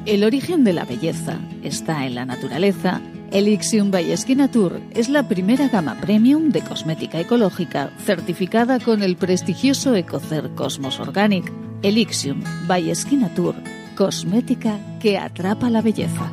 [0.08, 3.02] El origen de la belleza está en la naturaleza.
[3.30, 4.14] Elixium by
[4.50, 10.98] Tour es la primera gama premium de cosmética ecológica certificada con el prestigioso Ecocer Cosmos
[10.98, 11.52] Organic.
[11.82, 12.90] Elixium by
[13.36, 13.54] Tour,
[13.96, 16.32] cosmética que atrapa la belleza.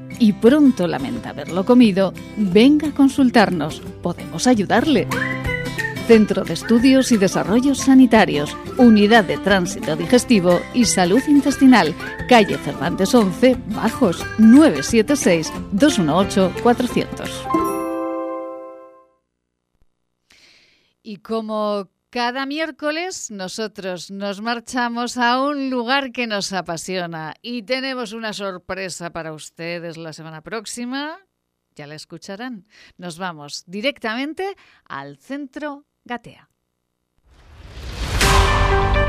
[0.21, 3.81] y pronto lamenta haberlo comido, venga a consultarnos.
[4.03, 5.07] Podemos ayudarle.
[6.05, 11.95] Centro de Estudios y Desarrollos Sanitarios, Unidad de Tránsito Digestivo y Salud Intestinal,
[12.29, 17.07] calle Cervantes 11, Bajos, 976-218-400.
[21.01, 28.11] Y como cada miércoles nosotros nos marchamos a un lugar que nos apasiona y tenemos
[28.11, 31.17] una sorpresa para ustedes la semana próxima.
[31.73, 32.67] Ya la escucharán.
[32.97, 36.49] Nos vamos directamente al Centro Gatea.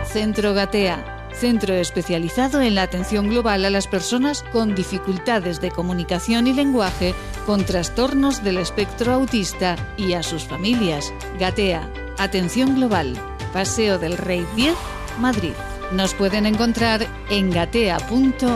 [0.04, 6.46] Centro Gatea, centro especializado en la atención global a las personas con dificultades de comunicación
[6.46, 7.14] y lenguaje,
[7.46, 11.12] con trastornos del espectro autista y a sus familias.
[11.40, 13.14] Gatea, atención global,
[13.52, 14.74] Paseo del Rey 10,
[15.18, 15.52] Madrid.
[15.92, 18.52] Nos pueden encontrar en gatea.org.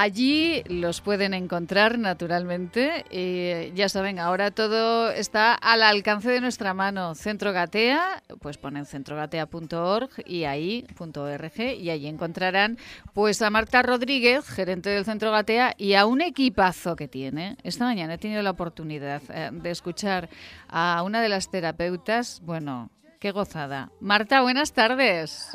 [0.00, 3.04] Allí los pueden encontrar naturalmente.
[3.10, 7.14] Y ya saben, ahora todo está al alcance de nuestra mano.
[7.14, 12.78] Centro Gatea, pues ponen centrogatea.org y ahí .org y allí encontrarán
[13.12, 17.58] pues a Marta Rodríguez, gerente del Centro Gatea y a un equipazo que tiene.
[17.62, 20.30] Esta mañana he tenido la oportunidad eh, de escuchar
[20.68, 22.88] a una de las terapeutas, bueno,
[23.20, 23.90] Qué gozada.
[24.00, 25.52] Marta, buenas tardes.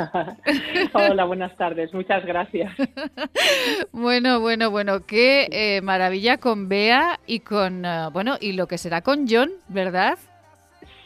[0.94, 1.92] Hola, buenas tardes.
[1.96, 2.72] Muchas gracias.
[3.92, 5.04] bueno, bueno, bueno.
[5.08, 9.50] Qué eh, maravilla con Bea y con, eh, bueno, y lo que será con John,
[9.68, 10.20] ¿verdad?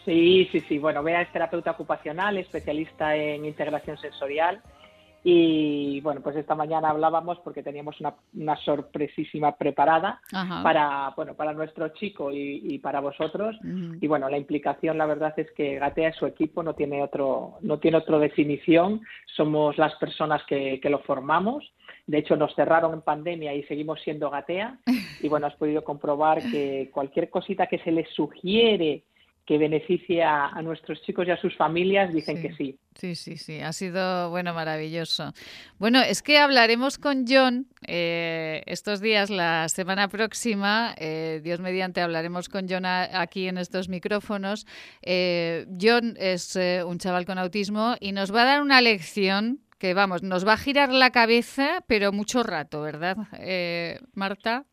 [0.03, 0.79] Sí, sí, sí.
[0.79, 4.61] Bueno, Bea es terapeuta ocupacional, especialista en integración sensorial
[5.23, 10.21] y bueno, pues esta mañana hablábamos porque teníamos una, sorpresísima preparada
[10.63, 13.57] para bueno para nuestro chico y, para vosotros.
[14.01, 17.79] Y bueno, la implicación, la verdad es que Gatea su equipo no tiene otro no
[17.79, 19.01] tiene otra definición.
[19.35, 21.63] Somos las personas que, que lo formamos.
[22.07, 24.79] De hecho, nos cerraron en pandemia y seguimos siendo Gatea.
[25.21, 29.03] Y bueno, has podido comprobar que cualquier cosita que se les sugiere
[29.49, 32.77] que beneficie a, nuestros chicos y a sus familias, dicen que sí.
[32.93, 35.33] Sí, sí, sí, ha sido, bueno, maravilloso.
[35.79, 41.99] Bueno, es que hablaremos con John eh, estos días, la semana próxima, eh, Dios mediante,
[41.99, 44.67] hablaremos con John aquí en estos micrófonos.
[45.01, 49.95] Eh, John es un chaval con autismo y nos va a dar una lección que,
[49.95, 53.17] vamos, nos va a girar la cabeza, pero mucho rato, ¿verdad,
[54.13, 54.67] Marta?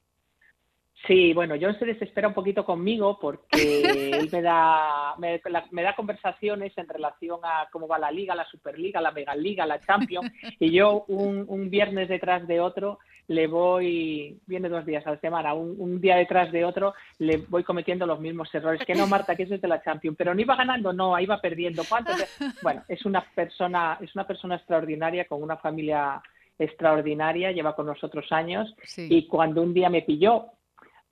[1.07, 3.51] Sí, bueno, John se desespera un poquito conmigo porque
[4.21, 9.01] él me da, me, da conversaciones en relación a cómo va la liga, la Superliga,
[9.01, 14.39] la Mega Liga, la Champions, y yo un, un viernes detrás de otro le voy,
[14.47, 18.21] viene dos días a la semana, un, día detrás de otro, le voy cometiendo los
[18.21, 18.83] mismos errores.
[18.87, 21.41] Que no, Marta, que eso es de la Champions, pero no iba ganando, no, iba
[21.41, 21.83] perdiendo.
[21.89, 22.13] ¿Cuánto?
[22.63, 26.21] Bueno, es una persona, es una persona extraordinaria con una familia
[26.59, 30.47] extraordinaria, lleva con nosotros años y cuando un día me pilló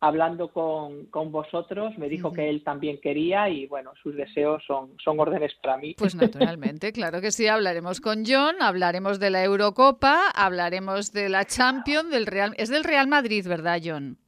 [0.07, 4.91] hablando con, con vosotros, me dijo que él también quería y bueno, sus deseos son,
[5.03, 5.95] son órdenes para mí.
[5.97, 11.47] Pues naturalmente, claro que sí, hablaremos con John, hablaremos de la Eurocopa, hablaremos de la
[11.47, 14.19] Champions, del Real, es del Real Madrid, ¿verdad, John?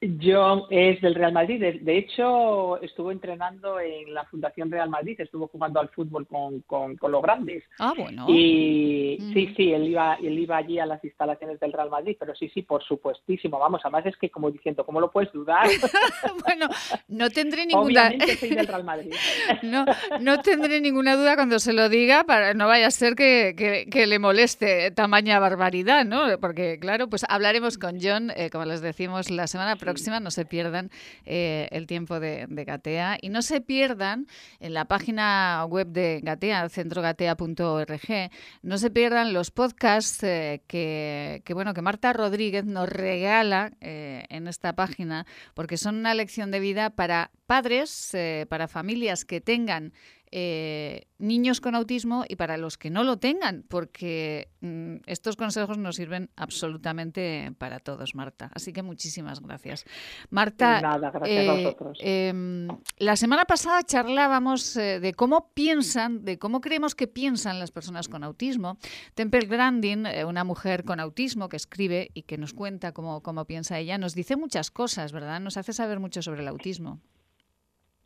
[0.00, 1.60] John es del Real Madrid.
[1.60, 7.10] De, hecho, estuvo entrenando en la Fundación Real Madrid, estuvo jugando al fútbol con, con,
[7.10, 7.64] los grandes.
[7.80, 8.26] Ah, bueno.
[8.28, 12.34] Y sí, sí, él iba, él iba allí a las instalaciones del Real Madrid, pero
[12.36, 13.58] sí, sí, por supuestísimo.
[13.58, 15.66] Vamos, además es que, como diciendo, ¿cómo lo puedes dudar?
[16.46, 16.68] bueno,
[17.08, 19.12] no tendré ninguna Obviamente soy del Real Madrid.
[19.62, 19.84] no,
[20.20, 24.06] no tendré ninguna duda cuando se lo diga, para no vaya a ser que, que,
[24.06, 26.38] le moleste tamaña barbaridad, ¿no?
[26.40, 30.20] Porque, claro, pues hablaremos con John, eh, como les decimos, la semana próxima próxima.
[30.20, 30.90] No se pierdan
[31.24, 34.26] eh, el tiempo de, Gatea y no se pierdan
[34.60, 38.30] en la página web de Gatea, centrogatea.org,
[38.62, 44.46] no se pierdan los podcasts eh, que, bueno, que Marta Rodríguez nos regala eh, en
[44.48, 48.14] esta página porque son una lección de vida para padres,
[48.48, 49.92] para familias que tengan
[50.30, 55.78] eh, niños con autismo y para los que no lo tengan, porque mm, estos consejos
[55.78, 58.50] nos sirven absolutamente para todos, Marta.
[58.54, 59.84] Así que muchísimas gracias.
[60.30, 67.06] Marta, eh, em, la semana pasada charlábamos eh, de cómo piensan, de cómo creemos que
[67.06, 68.78] piensan las personas con autismo.
[69.14, 73.78] Temple Grandin, una mujer con autismo que escribe y que nos cuenta cómo, cómo piensa
[73.78, 75.40] ella, nos dice muchas cosas, ¿verdad?
[75.40, 77.00] Nos hace saber mucho sobre el autismo.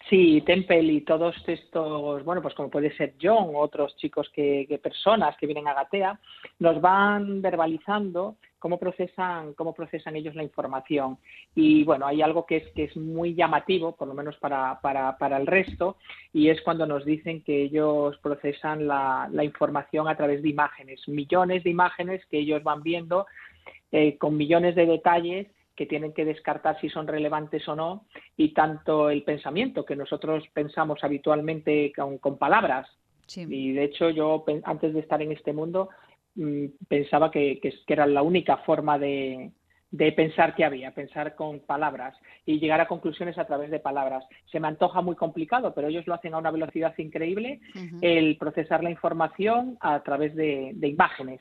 [0.08, 5.36] Sí, Temple y todos estos, bueno, pues como puede ser John, otros chicos que, personas
[5.36, 6.18] que vienen a Gatea,
[6.58, 11.18] nos van verbalizando cómo procesan, cómo procesan ellos la información.
[11.54, 15.16] Y bueno, hay algo que es, que es muy llamativo, por lo menos para, para,
[15.18, 15.96] para el resto,
[16.32, 21.06] y es cuando nos dicen que ellos procesan la, la información a través de imágenes,
[21.08, 23.26] millones de imágenes que ellos van viendo
[23.92, 25.46] eh, con millones de detalles
[25.82, 28.04] que tienen que descartar si son relevantes o no,
[28.36, 32.88] y tanto el pensamiento, que nosotros pensamos habitualmente con, palabras.
[33.34, 35.88] Y de hecho yo antes de estar en este mundo
[36.36, 39.50] mm, pensaba que, que, era la única forma de,
[39.90, 42.16] de pensar que había, pensar con palabras
[42.46, 44.24] y llegar a conclusiones a través de palabras.
[44.52, 47.60] Se me antoja muy complicado, pero ellos lo hacen a una velocidad increíble,
[48.02, 51.40] el procesar la información a través de, imágenes.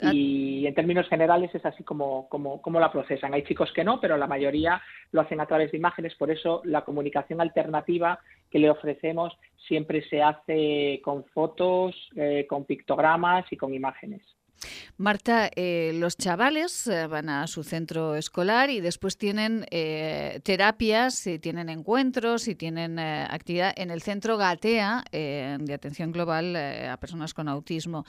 [0.00, 3.34] Y en términos generales es así como, como, como, la procesan.
[3.34, 4.80] Hay chicos que no, pero la mayoría
[5.12, 6.14] lo hacen a través de imágenes.
[6.14, 8.18] Por eso la comunicación alternativa
[8.50, 9.36] que le ofrecemos
[9.68, 14.22] siempre se hace con fotos, eh, con pictogramas y con imágenes.
[14.96, 21.26] Marta, eh, los chavales eh, van a su centro escolar y después tienen eh, terapias,
[21.26, 27.34] y tienen encuentros y tienen actividad en el centro Gatea de atención global a personas
[27.34, 28.04] con autismo.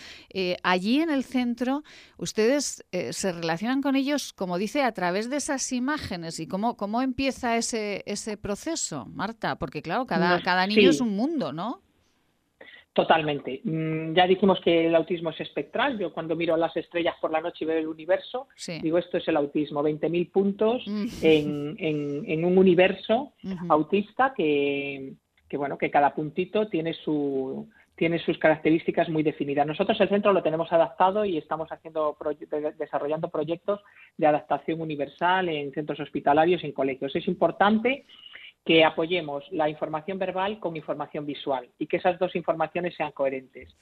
[0.64, 1.84] allí en el centro,
[2.18, 7.02] ustedes se relacionan con ellos, como dice, a través de esas imágenes y cómo, cómo
[7.02, 11.82] empieza ese, ese proceso, Marta, porque claro, cada, cada niño es un mundo, ¿no?
[12.94, 13.62] Totalmente.
[13.64, 15.98] Mm, ya dijimos que el autismo es espectral.
[15.98, 18.48] Yo cuando miro las estrellas por la noche y veo el universo,
[18.82, 19.82] digo esto es el autismo.
[19.82, 21.08] 20.000 puntos mm.
[21.22, 21.76] en,
[22.28, 23.32] en, un universo
[23.70, 25.14] autista que,
[25.48, 29.68] que, bueno, que cada puntito tiene su tiene sus características muy definidas.
[29.68, 32.18] Nosotros el centro lo tenemos adaptado y estamos haciendo
[32.80, 33.80] desarrollando proyectos
[34.18, 37.16] de adaptación universal en centros hospitalarios y en colegios.
[37.16, 38.06] Es importante
[38.64, 43.76] que apoyemos la información verbal con información visual y que esas dos informaciones sean coherentes.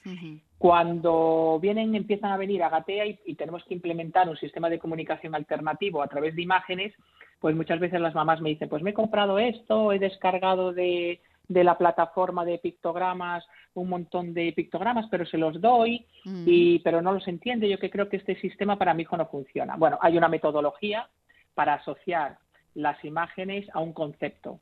[0.56, 5.34] Cuando vienen, empiezan a venir a Gatea y, tenemos que implementar un sistema de comunicación
[5.34, 6.94] alternativo a través de imágenes,
[7.40, 11.20] pues muchas veces las mamás me dicen, pues me he comprado esto, he descargado de,
[11.48, 16.44] la plataforma de pictogramas un montón de pictogramas, pero se los doy, mm.
[16.46, 17.68] y, pero no los entiende.
[17.68, 19.76] Yo que creo que este sistema para mi hijo no funciona.
[19.76, 21.08] Bueno, hay una metodología
[21.54, 22.38] para asociar
[22.74, 24.60] las imágenes a un concepto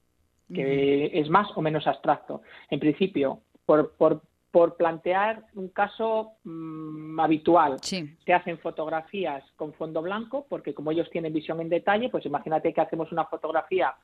[0.53, 2.43] que es más o menos abstracto.
[2.71, 7.77] En principio, por, por, por plantear un caso mm, habitual,
[8.25, 12.73] te hacen fotografías con fondo blanco, porque como ellos tienen visión en detalle, pues imagínate
[12.73, 13.95] que hacemos una fotografía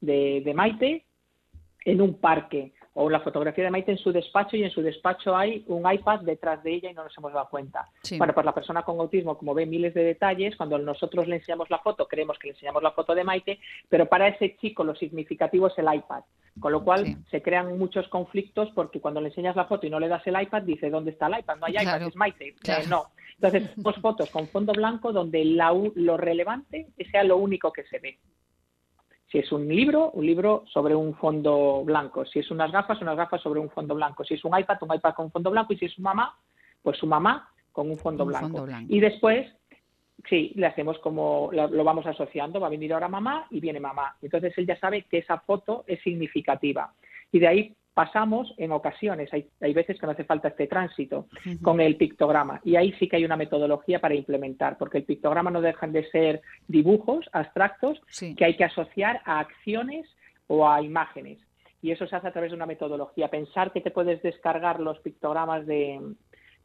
[0.00, 1.04] de, de Maite
[1.84, 5.36] en un parque o la fotografía de Maite en su despacho y en su despacho
[5.36, 7.88] hay un iPad detrás de ella y no nos hemos dado cuenta.
[8.16, 11.70] Bueno, pues la persona con autismo, como ve miles de detalles, cuando nosotros le enseñamos
[11.70, 14.94] la foto, creemos que le enseñamos la foto de Maite, pero para ese chico lo
[14.94, 16.22] significativo es el iPad.
[16.60, 19.98] Con lo cual se crean muchos conflictos porque cuando le enseñas la foto y no
[19.98, 21.56] le das el iPad, dice, ¿dónde está el iPad?
[21.56, 22.54] No hay iPad, es Maite.
[22.64, 23.06] Eh, no.
[23.34, 28.18] Entonces, pues fotos con fondo blanco donde lo relevante sea lo único que se ve.
[29.34, 32.24] Si es un libro, un libro sobre un fondo blanco.
[32.24, 34.22] Si es unas gafas, unas gafas sobre un fondo blanco.
[34.22, 35.72] Si es un iPad, un iPad con un fondo blanco.
[35.72, 36.38] Y si es su mamá,
[36.80, 38.64] pues su mamá con un fondo, blanco.
[38.88, 39.52] Y después,
[40.30, 42.60] sí, le hacemos como lo, vamos asociando.
[42.60, 44.14] Va a venir ahora mamá y viene mamá.
[44.22, 46.94] Entonces él ya sabe que esa foto es significativa.
[47.32, 51.28] Y de ahí pasamos en ocasiones, hay, hay, veces que no hace falta este tránsito
[51.62, 55.50] con el pictograma y ahí sí que hay una metodología para implementar, porque el pictograma
[55.50, 58.00] no dejan de ser dibujos abstractos
[58.36, 60.06] que hay que asociar a acciones
[60.48, 61.38] o a imágenes.
[61.80, 63.28] Y eso se hace a través de una metodología.
[63.28, 66.00] Pensar que te puedes descargar los pictogramas de,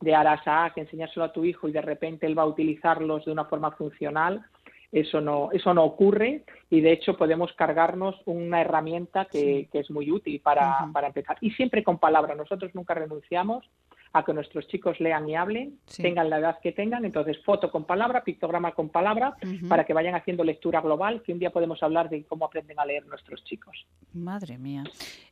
[0.01, 3.32] de Arasa, que enseñárselo a tu hijo y de repente él va a utilizarlos de
[3.32, 4.45] una forma funcional,
[4.91, 9.91] eso no, eso no ocurre y de hecho podemos cargarnos una herramienta que, que es
[9.91, 11.37] muy útil para, para, empezar.
[11.41, 12.35] Y siempre con palabras.
[12.35, 13.69] Nosotros nunca renunciamos
[14.12, 17.86] a que nuestros chicos lean y hablen, tengan la edad que tengan, entonces foto con
[17.86, 19.36] palabra, pictograma con palabra,
[19.68, 22.86] para que vayan haciendo lectura global, que un día podemos hablar de cómo aprenden a
[22.86, 23.86] leer nuestros chicos.
[24.14, 24.84] Madre mía.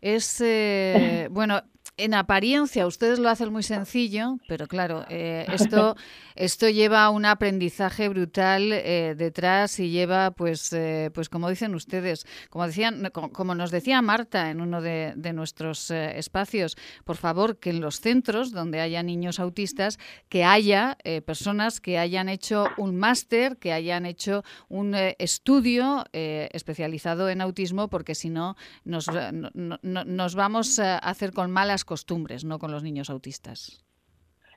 [0.02, 1.62] Es, eh, bueno,
[1.96, 5.96] en apariencia ustedes lo hacen muy sencillo, pero claro, eh, esto,
[6.36, 10.76] esto lleva un aprendizaje brutal eh, detrás y lleva, pues,
[11.14, 15.90] pues como dicen ustedes, como decían, como, nos decía Marta en uno de, de nuestros
[15.90, 19.98] espacios, por favor, que en los centros donde donde haya niños autistas,
[20.28, 26.04] que haya eh, personas que hayan hecho un máster, que hayan hecho un eh, estudio
[26.12, 29.08] eh, especializado en autismo, porque si no nos,
[29.54, 33.84] nos vamos a hacer con malas costumbres, no con los niños autistas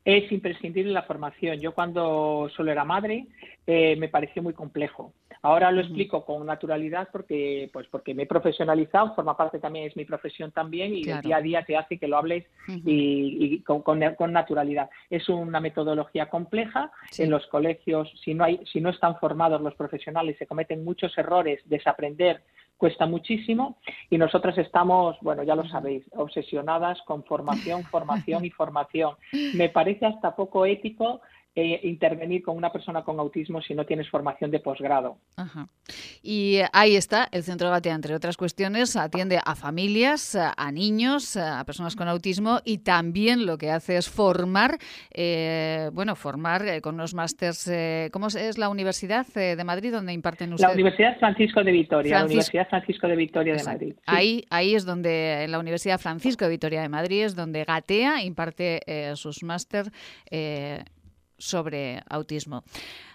[0.03, 1.61] es imprescindible la formación.
[1.61, 3.27] Yo cuando solo era madre
[3.67, 5.13] me pareció muy complejo.
[5.43, 9.97] Ahora lo explico con naturalidad porque, pues porque me he profesionalizado, forma parte también, es
[9.97, 13.99] mi profesión también y el día a día te hace que lo hables y, con,
[14.33, 14.91] naturalidad.
[15.09, 16.93] Es una metodología compleja.
[17.19, 21.17] En los colegios, si no, hay, si no están formados los profesionales, se cometen muchos
[21.17, 22.43] errores, desaprender
[22.81, 23.77] cuesta muchísimo
[24.09, 29.17] y nosotras estamos, bueno, ya lo sabéis, obsesionadas con formación, formación y formación.
[29.55, 31.21] Me parece hasta poco ético
[31.61, 35.19] eh, intervenir con una persona con autismo si no tienes formación de posgrado.
[36.23, 41.37] Y eh, ahí está, el Centro Batea, entre otras cuestiones, atiende a familias, a niños,
[41.37, 44.79] a personas con autismo y también lo que hace es formar,
[45.13, 47.71] eh, bueno, formar con unos másters.
[48.11, 50.69] ¿Cómo es la Universidad de Madrid donde imparten ustedes?
[50.69, 53.95] La Universidad Francisco de Vitoria, la Universidad Francisco de Vitoria de Madrid.
[54.07, 58.23] Ahí, ahí es donde, en la Universidad Francisco de Vitoria de Madrid, es donde Gatea
[58.23, 58.81] imparte
[59.15, 59.91] sus máster
[61.41, 62.63] sobre autismo.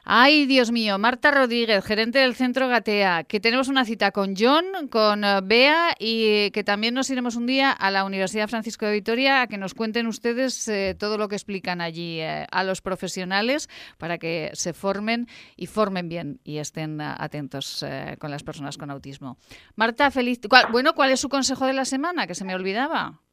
[0.08, 4.88] Ay, Dios mío, Marta Rodríguez, gerente del Centro Gatea, que tenemos una cita con John,
[4.92, 8.92] con eh, Bea y que también nos iremos un día a la Universidad Francisco de
[8.92, 12.82] Vitoria a que nos cuenten ustedes eh, todo lo que explican allí eh, a los
[12.82, 13.68] profesionales
[13.98, 17.84] para que se formen y formen bien y estén atentos
[18.20, 19.38] con las personas con autismo.
[19.76, 20.40] Marta, feliz.
[20.72, 22.28] bueno, ¿cuál es su consejo de la semana?
[22.28, 23.25] Que se me olvidaba.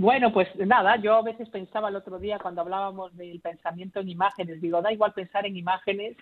[0.00, 4.08] Bueno, pues nada, yo a veces pensaba el otro día cuando hablábamos del pensamiento en
[4.08, 6.16] imágenes, digo, da igual pensar en imágenes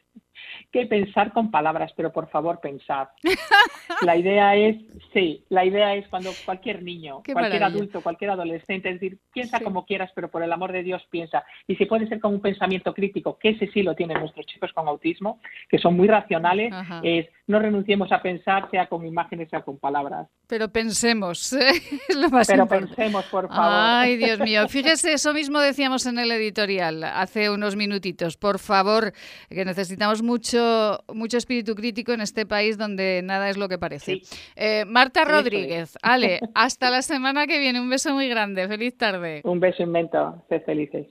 [0.72, 3.06] que pensar con palabras, pero por favor pensad.
[4.02, 4.76] La idea es,
[5.12, 9.86] sí, la idea es cuando cualquier niño, cualquier adulto, cualquier adolescente, es decir, piensa como
[9.86, 11.44] quieras, pero por el amor de Dios piensa.
[11.66, 14.72] Y si puede ser con un pensamiento crítico, que ese sí lo tienen nuestros chicos
[14.72, 16.72] con autismo, que son muy racionales,
[17.02, 20.28] es no renunciemos a pensar, sea con imágenes, sea con palabras.
[20.46, 21.70] Pero pensemos, ¿eh?
[22.08, 23.67] es lo más Pero pensemos, por favor.
[23.70, 24.68] Ay, Dios mío.
[24.68, 28.36] Fíjese, eso mismo decíamos en el editorial hace unos minutitos.
[28.36, 29.12] Por favor,
[29.48, 34.22] que necesitamos mucho, mucho espíritu crítico en este país donde nada es lo que parece.
[34.56, 37.80] Eh, Marta Rodríguez, Ale, hasta la semana que viene.
[37.80, 38.66] Un beso muy grande.
[38.68, 39.40] Feliz tarde.
[39.44, 40.44] Un beso inmenso.
[40.48, 41.06] Sed felices.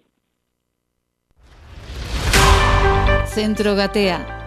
[3.26, 4.47] Centro Gatea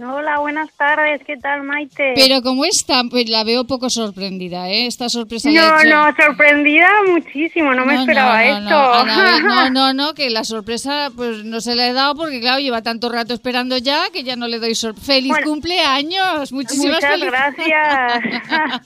[0.00, 1.20] Hola, buenas tardes.
[1.26, 2.12] ¿Qué tal, Maite?
[2.14, 3.02] Pero ¿cómo está?
[3.10, 4.86] Pues la veo poco sorprendida, ¿eh?
[4.86, 5.50] Esta sorpresa.
[5.50, 7.74] No, no, sorprendida muchísimo.
[7.74, 8.68] No, me esperaba esto.
[9.48, 12.82] No, no, no, que la sorpresa pues no se la he dado porque, claro, lleva
[12.82, 15.06] tanto rato esperando ya que ya no le doy sorpresa.
[15.14, 16.52] ¡Feliz cumpleaños!
[16.52, 18.22] Muchísimas muchas gracias.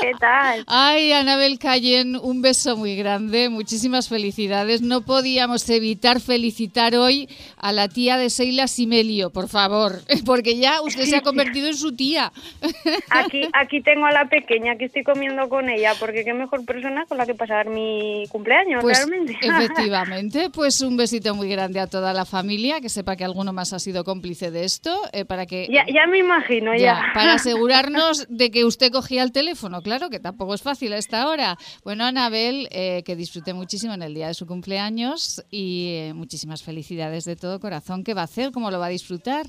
[0.00, 0.64] ¿Qué tal?
[0.66, 3.50] Ay, Anabel Cayen, un beso muy grande.
[3.50, 4.82] Muchísimas felicidades.
[4.82, 10.00] No podíamos evitar felicitar hoy a la tía de Seila Simelio, por favor.
[10.26, 12.32] porque ya usted se ha convertido en su tía.
[13.10, 17.04] Aquí, aquí tengo a la pequeña que estoy comiendo con ella, porque qué mejor persona
[17.06, 19.36] con la que pasar mi cumpleaños, pues, realmente.
[19.42, 23.72] Efectivamente, pues un besito muy grande a toda la familia, que sepa que alguno más
[23.72, 25.68] ha sido cómplice de esto, eh, para que...
[25.70, 27.00] Ya, ya me imagino, ya.
[27.14, 31.28] Para asegurarnos de que usted cogía el teléfono, claro, que tampoco es fácil a esta
[31.28, 31.56] hora.
[31.84, 36.62] Bueno, Anabel, eh, que disfrute muchísimo en el día de su cumpleaños y eh, muchísimas
[36.62, 38.04] felicidades de todo corazón.
[38.04, 38.52] ¿Qué va a hacer?
[38.52, 39.46] ¿Cómo lo va a disfrutar?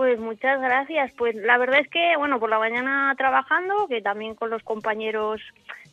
[0.00, 1.12] Pues muchas gracias.
[1.18, 5.42] Pues la verdad es que, bueno, por la mañana trabajando, que también con los compañeros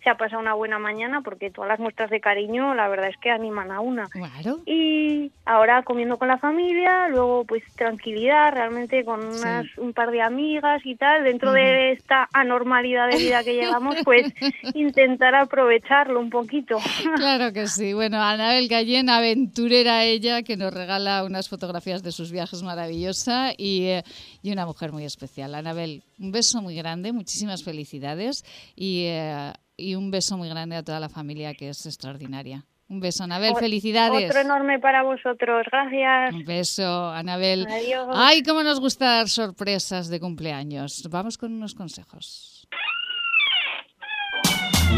[0.08, 3.18] se ha pasado una buena mañana porque todas las muestras de cariño la verdad es
[3.18, 4.06] que animan a una.
[4.06, 4.62] Claro.
[4.66, 10.22] Y ahora comiendo con la familia, luego pues tranquilidad realmente con unas, un par de
[10.22, 14.34] amigas y tal, dentro de esta anormalidad de vida que llevamos, pues
[14.76, 16.78] intentar aprovecharlo un poquito.
[17.18, 17.94] Claro que sí.
[17.94, 23.88] Bueno, Anabel Gallén, aventurera ella, que nos regala unas fotografías de sus viajes maravillosa y,
[23.88, 24.04] eh,
[24.42, 25.56] y una mujer muy especial.
[25.56, 28.46] Anabel, un beso muy grande, muchísimas felicidades
[28.76, 29.06] y...
[29.08, 32.66] Eh, y un beso muy grande a toda la familia que es extraordinaria.
[32.90, 34.30] Un beso, Anabel, felicidades.
[34.30, 36.34] Otro enorme para vosotros, gracias.
[36.34, 37.68] Un beso, Anabel.
[37.70, 38.08] Adiós.
[38.14, 41.06] Ay, cómo nos gusta dar sorpresas de cumpleaños.
[41.10, 42.68] Vamos con unos consejos.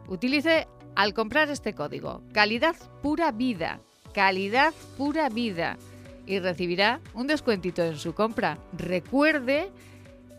[0.08, 0.68] Utilice
[0.98, 3.80] al comprar este código, calidad pura vida,
[4.16, 5.78] calidad pura vida,
[6.26, 8.58] y recibirá un descuentito en su compra.
[8.74, 9.70] Recuerde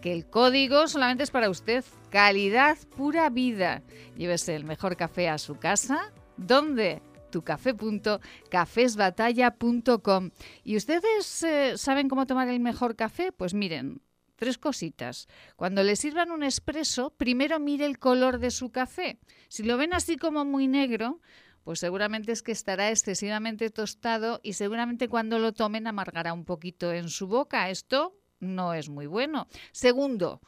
[0.02, 3.84] que el código solamente es para usted, calidad pura vida.
[4.16, 7.02] Llévese el mejor café a su casa ¿Dónde?
[7.30, 10.30] tucafé.cafesbatalla.com.
[10.64, 13.30] ¿Y ustedes eh, saben cómo tomar el mejor café?
[13.32, 14.00] Pues miren,
[14.38, 15.28] tres cositas.
[15.56, 19.18] Cuando le sirvan un espresso, primero mire el color de su café.
[19.48, 21.20] Si lo ven así como muy negro,
[21.64, 26.92] pues seguramente es que estará excesivamente tostado y seguramente cuando lo tomen amargará un poquito
[26.92, 27.68] en su boca.
[27.68, 29.48] Esto no es muy bueno.
[29.72, 30.40] Segundo,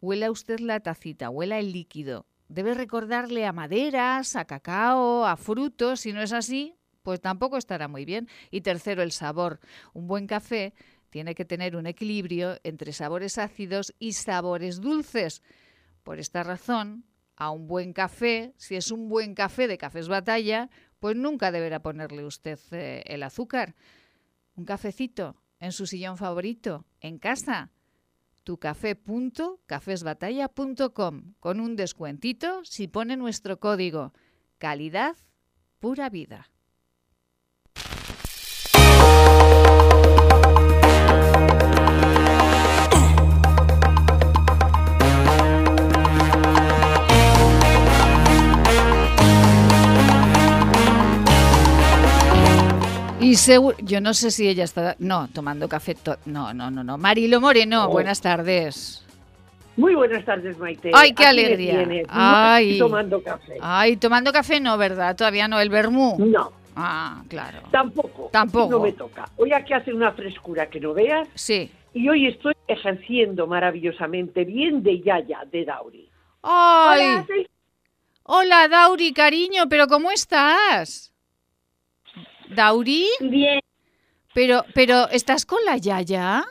[0.00, 6.00] huela usted la tacita, huela el líquido debe recordarle a maderas, a cacao, a frutos.
[6.00, 8.28] Si no es así, pues tampoco estará muy bien.
[8.50, 9.60] Y tercero, el sabor.
[9.94, 10.74] Un buen café
[11.12, 15.42] tiene que tener un equilibrio entre sabores ácidos y sabores dulces.
[16.02, 17.04] Por esta razón,
[17.36, 21.82] a un buen café, si es un buen café de Cafés Batalla, pues nunca deberá
[21.82, 23.74] ponerle usted eh, el azúcar.
[24.56, 27.72] Un cafecito en su sillón favorito, en casa,
[28.42, 34.14] tucafé.cafesbatalla.com con un descuentito si pone nuestro código
[34.56, 35.18] calidad
[35.78, 36.51] pura vida.
[53.22, 55.96] Y seguro, yo no sé si ella está, no, tomando café,
[56.26, 56.98] no, no, no, no.
[56.98, 57.88] Marilo Moreno, oh.
[57.88, 59.04] buenas tardes.
[59.76, 60.90] Muy buenas tardes, Maite.
[60.92, 61.86] Ay, qué alegría.
[62.08, 63.56] Ay, tomando café.
[63.60, 65.16] Ay, tomando café no, ¿verdad?
[65.16, 66.16] Todavía no, el vermú.
[66.18, 66.52] No.
[66.76, 67.60] Ah, claro.
[67.70, 68.28] Tampoco.
[68.32, 68.70] Tampoco.
[68.70, 69.28] No me toca.
[69.36, 71.28] Hoy aquí hace una frescura que no veas.
[71.34, 71.70] Sí.
[71.94, 76.08] Y hoy estoy ejerciendo maravillosamente bien de Yaya, de Dauri.
[76.42, 77.00] ¡Ay!
[77.02, 77.26] Hola,
[78.24, 81.11] Hola Dauri, cariño, pero ¿cómo estás?
[82.54, 83.06] ¿Dauri?
[83.20, 83.60] Bien.
[84.34, 86.44] Pero, pero, ¿estás con la Yaya?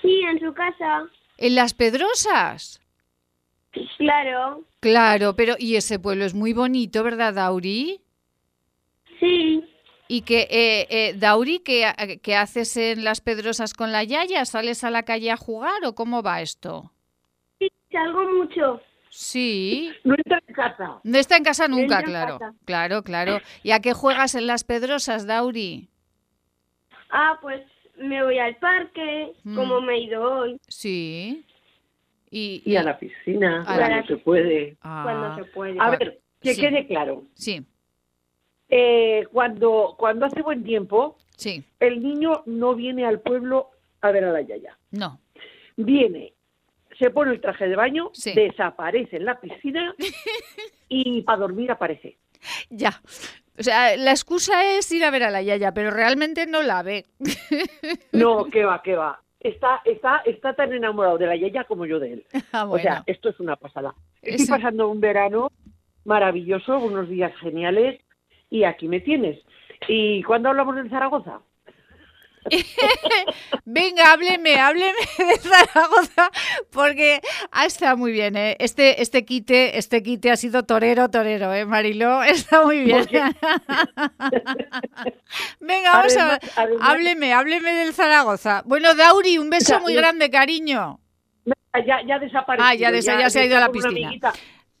[0.00, 1.08] Sí, en su casa.
[1.38, 2.80] ¿En Las Pedrosas?
[3.98, 4.64] Claro.
[4.80, 8.00] Claro, pero y ese pueblo es muy bonito, ¿verdad, Dauri?
[9.18, 9.64] Sí.
[10.08, 11.90] ¿Y que, eh, eh, Dauri, ¿qué,
[12.22, 14.44] ¿qué, haces en Las Pedrosas con la Yaya?
[14.44, 16.92] ¿Sales a la calle a jugar o cómo va esto?
[17.58, 18.80] Sí, salgo mucho.
[19.14, 19.92] Sí.
[20.02, 21.00] No está en casa.
[21.04, 22.40] No está en casa nunca, claro.
[22.64, 23.38] Claro, claro.
[23.62, 25.88] ¿Y a qué juegas en las Pedrosas, Dauri?
[27.10, 27.62] Ah, pues
[27.96, 29.54] me voy al parque, mm.
[29.54, 30.60] como me he ido hoy.
[30.66, 31.44] Sí.
[32.28, 34.76] Y, a la piscina, cuando se puede.
[34.82, 35.02] Ah.
[35.04, 35.76] Cuando se puede.
[35.78, 37.22] A ver, que quede claro.
[37.34, 37.64] Sí.
[38.68, 41.62] Eh, cuando, cuando hace buen tiempo, sí.
[41.78, 44.76] el niño no viene al pueblo a ver a la yaya.
[44.90, 45.20] No.
[45.76, 46.33] Viene
[46.98, 49.94] se pone el traje de baño, desaparece en la piscina
[50.88, 52.18] y para dormir aparece.
[52.70, 53.00] Ya.
[53.58, 56.82] O sea, la excusa es ir a ver a la Yaya, pero realmente no la
[56.82, 57.06] ve.
[58.12, 59.20] No, qué va, qué va.
[59.40, 62.26] Está, está, está tan enamorado de la Yaya como yo de él.
[62.52, 63.94] Ah, o sea, esto es una pasada.
[64.22, 65.50] Estoy pasando un verano
[66.04, 68.00] maravilloso, unos días geniales,
[68.50, 69.40] y aquí me tienes.
[69.88, 71.40] ¿Y cuándo hablamos en Zaragoza?
[73.64, 76.30] Venga, hábleme, hábleme de Zaragoza,
[76.70, 77.20] porque
[77.50, 78.56] ah, está muy bien, ¿eh?
[78.58, 82.22] Este, este quite, este quite ha sido torero, torero, ¿eh, Mariló?
[82.34, 83.06] Está muy bien.
[85.60, 86.40] Venga, vamos a ver.
[86.80, 88.62] Hábleme, hábleme del Zaragoza.
[88.66, 91.00] Bueno, Dauri, un beso muy grande, cariño.
[91.86, 92.64] Ya, ya desapareció.
[92.64, 94.10] Ah, ya, ya se ha ido a la piscina.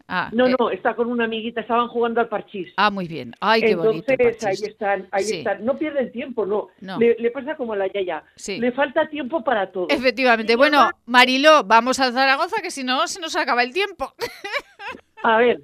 [0.06, 0.54] Ah, no, eh.
[0.58, 2.72] no, está con una amiguita, estaban jugando al parchís.
[2.76, 3.32] Ah, muy bien.
[3.40, 4.12] Ay, qué bonito.
[4.12, 5.64] Entonces, ahí están, ahí están.
[5.64, 6.68] No pierden tiempo, no.
[6.98, 8.22] Le, pasa como a la Yaya.
[8.46, 9.86] Le falta tiempo para todo.
[9.88, 10.56] Efectivamente.
[10.56, 14.12] bueno, Marilo, vamos a Zaragoza, que si no, se nos acaba el tiempo.
[15.22, 15.62] a ver,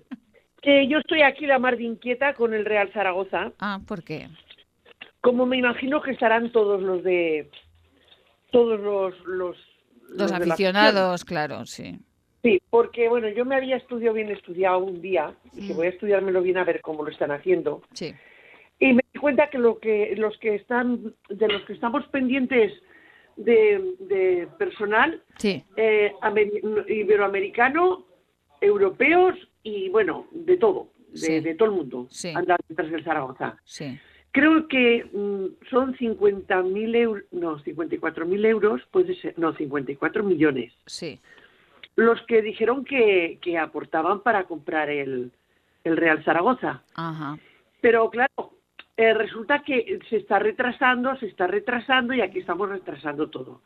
[0.63, 3.53] que yo estoy aquí la mar de inquieta con el Real Zaragoza.
[3.59, 4.29] Ah, ¿por qué?
[5.21, 7.51] Como me imagino que estarán todos los de.
[8.53, 9.15] Todos los.
[9.27, 9.57] Los,
[10.09, 12.01] los aficionados, claro, sí.
[12.43, 15.77] Sí, porque bueno, yo me había estudiado bien estudiado un día, dije Mm.
[15.77, 17.83] voy a estudiármelo bien a ver cómo lo están haciendo.
[17.93, 18.15] Sí.
[18.79, 22.73] Y me di cuenta que lo que los que están de los que estamos pendientes
[23.37, 25.63] de, de personal Sí.
[25.77, 28.07] eh, ameri- iberoamericano,
[28.61, 31.41] europeos y bueno, de todo, de, Sí.
[31.41, 32.33] de todo el mundo, Sí.
[32.35, 33.59] anda detrás del Zaragoza.
[33.65, 33.99] Sí.
[34.33, 41.19] Creo que mm, son 50.000 euros, no, 54.000 euros, puede ser, no, 54 millones, Sí.
[41.97, 45.33] Los que dijeron que, que aportaban para comprar el,
[45.85, 46.83] el Real Zaragoza.
[46.95, 47.39] Ajá.
[47.81, 48.53] Pero claro,
[48.97, 53.63] eh, resulta que se está retrasando, se está retrasando y aquí estamos retrasando todo.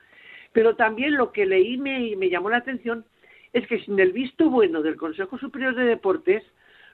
[0.52, 3.04] Pero también lo que leí me, me llamó la atención
[3.52, 6.42] es que sin el visto bueno del Consejo Superior de Deportes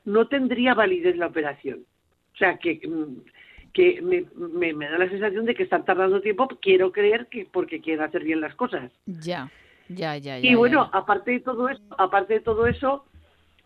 [0.05, 1.85] no tendría validez la operación.
[2.35, 3.17] O sea, que, mm,
[3.73, 7.47] que me, me- me da la sensación de que están tardando tiempo, quiero creer que
[7.51, 8.91] porque quieren hacer bien las cosas.
[9.07, 9.51] Ya.
[9.97, 10.51] Ya, ya, ya.
[10.51, 10.99] Y bueno, ya.
[10.99, 13.05] aparte de todo eso, aparte de todo eso,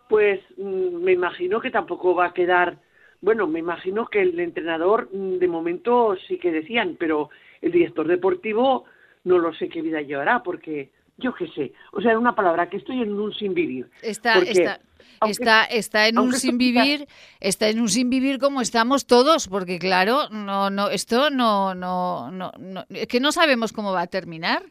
[0.09, 2.79] pues mm, me imagino que tampoco va a quedar,
[3.20, 8.07] bueno, me imagino que el entrenador mm, de momento sí que decían, pero el director
[8.07, 8.85] deportivo
[9.25, 12.68] no lo sé qué vida llevará, porque yo qué sé, o sea, en una palabra
[12.68, 13.87] que estoy en un sin vivir.
[14.03, 14.81] Está, Porque, está,
[15.20, 17.07] aunque- está, está en un sin vivir,
[17.41, 22.31] está en un sin vivir como estamos todos, porque claro, no, no, esto no, no,
[22.31, 24.62] no, no, es que no sabemos cómo va a terminar.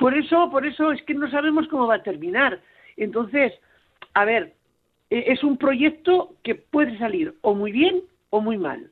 [0.00, 2.58] Por eso, por eso es que no sabemos cómo va a terminar.
[2.96, 3.52] Entonces,
[4.14, 4.54] a ver,
[5.10, 8.90] e- es un proyecto que puede salir o muy bien o muy mal.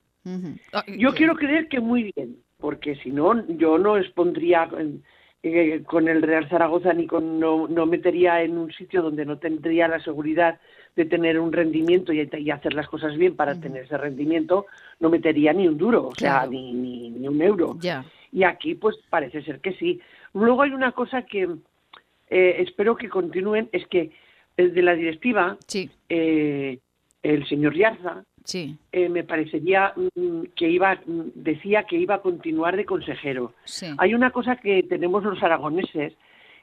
[0.74, 5.02] Ah, Yo quiero creer que muy bien, porque si no, yo no expondría con,
[5.42, 9.38] eh, con el Real Zaragoza ni con, no, no metería en un sitio donde no
[9.38, 10.60] tendría la seguridad
[10.94, 14.66] de tener un rendimiento y, y hacer las cosas bien para tener ese rendimiento,
[15.00, 17.78] no metería ni un duro, o sea, ni, ni, ni un euro.
[17.80, 18.04] Ya.
[18.30, 19.98] Y aquí, pues parece ser que sí.
[20.34, 21.48] Luego hay una cosa que
[22.30, 24.10] eh, espero que continúen, es que
[24.56, 25.56] el de la directiva,
[26.08, 26.78] eh,
[27.22, 28.76] el señor Yarza, Sí.
[28.92, 33.52] eh, me parecería mm, que iba, mm, decía que iba a continuar de consejero.
[33.64, 33.86] Sí.
[33.98, 36.14] Hay una cosa que tenemos los aragoneses,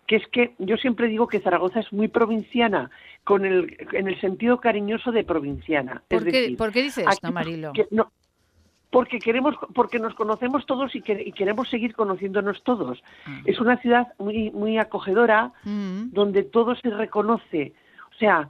[0.07, 2.89] que es que yo siempre digo que Zaragoza es muy provinciana,
[3.23, 6.03] con el, en el sentido cariñoso de provinciana.
[6.09, 7.73] Es ¿Por qué, decir, ¿por qué dice esto, Marilo?
[7.73, 8.11] que no-
[8.89, 13.41] porque queremos porque nos conocemos todos y, que- y queremos seguir conociéndonos todos Ah.
[13.45, 16.11] es una ciudad muy muy acogedora Mm.
[16.11, 17.73] donde todo se reconoce
[18.13, 18.49] o sea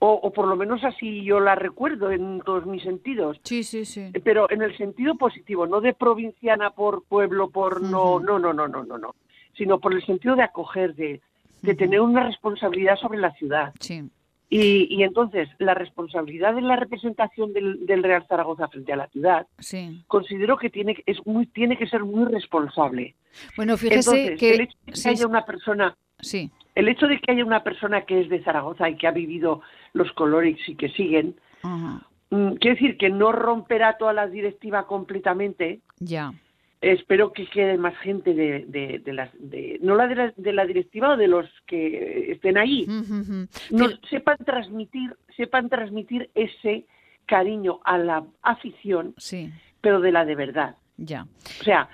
[0.00, 3.84] o, o por lo menos así yo la recuerdo en todos mis sentidos Sí, sí,
[3.84, 4.10] sí.
[4.24, 8.66] pero en el sentido positivo no de provinciana por pueblo por no no no no
[8.68, 9.14] no no no
[9.56, 11.20] sino por el sentido de acoger de
[11.62, 14.02] de tener una responsabilidad sobre la ciudad Sí.
[14.50, 19.08] Y, y entonces la responsabilidad de la representación del, del Real Zaragoza frente a la
[19.08, 20.02] ciudad Sí.
[20.06, 23.14] considero que tiene que- es muy tiene que ser muy responsable.
[23.56, 24.54] Bueno, fíjese Entonces, que...
[24.54, 26.50] el hecho de que sí, haya una persona sí.
[26.74, 29.60] el hecho de que haya una persona que es de Zaragoza y que ha vivido
[29.92, 32.06] los colores y que siguen Ajá.
[32.30, 35.80] mm, quiere decir que no romperá toda la directiva completamente.
[35.98, 36.32] Ya.
[36.80, 40.52] Espero que quede más gente de, de, de las de, no la de, la de
[40.52, 42.86] la directiva o de los que estén ahí.
[43.70, 46.84] Nos sepan transmitir sepan transmitir ese
[47.26, 49.52] cariño a la afición, Sí.
[49.80, 50.76] pero de la de verdad.
[50.96, 51.26] Ya.
[51.60, 51.88] O sea,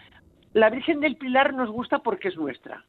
[0.52, 2.84] la Virgen del Pilar nos gusta porque es nuestra.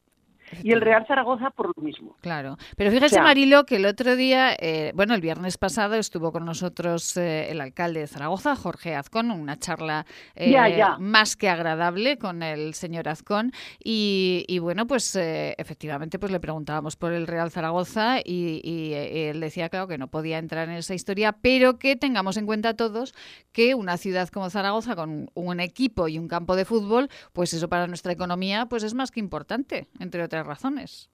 [0.64, 2.18] Y el Real Zaragoza por lo mismo.
[2.22, 2.58] Claro.
[2.78, 6.32] Pero fíjese, O sea- Marilo, que el otro día, eh, bueno, el viernes pasado estuvo
[6.32, 10.98] con nosotros eh, el alcalde de Zaragoza, Jorge Azcón, una charla eh, Ya, ya.
[11.00, 13.52] más que agradable con el señor Azcón.
[13.84, 18.94] Y, y bueno, pues eh, efectivamente pues le preguntábamos por el Real Zaragoza y, y,
[18.94, 22.76] él decía, claro, que no podía entrar en esa historia, pero que tengamos en cuenta
[22.76, 23.14] todos
[23.52, 27.70] que una ciudad como Zaragoza, con un equipo y un campo de fútbol, pues eso
[27.70, 31.10] para nuestra economía pues es más que importante, entre otras razones.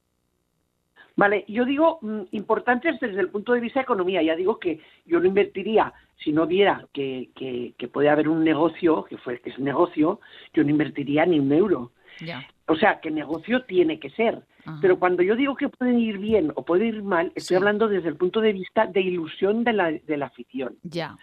[1.15, 4.21] Vale, yo digo mm, importantes desde el punto de vista de economía.
[4.21, 8.43] Ya digo que yo no invertiría, si no viera que, que, que puede haber un
[8.43, 10.19] negocio, que, fue, que es un negocio,
[10.53, 11.91] yo no invertiría ni un euro.
[12.19, 12.45] Ya.
[12.67, 14.43] O sea, que negocio tiene que ser.
[14.65, 14.77] Ajá.
[14.81, 18.09] Pero cuando yo digo que puede ir bien o puede ir mal, estoy hablando desde
[18.09, 20.77] el punto de vista de ilusión de la, de la afición.
[20.83, 21.17] Ya.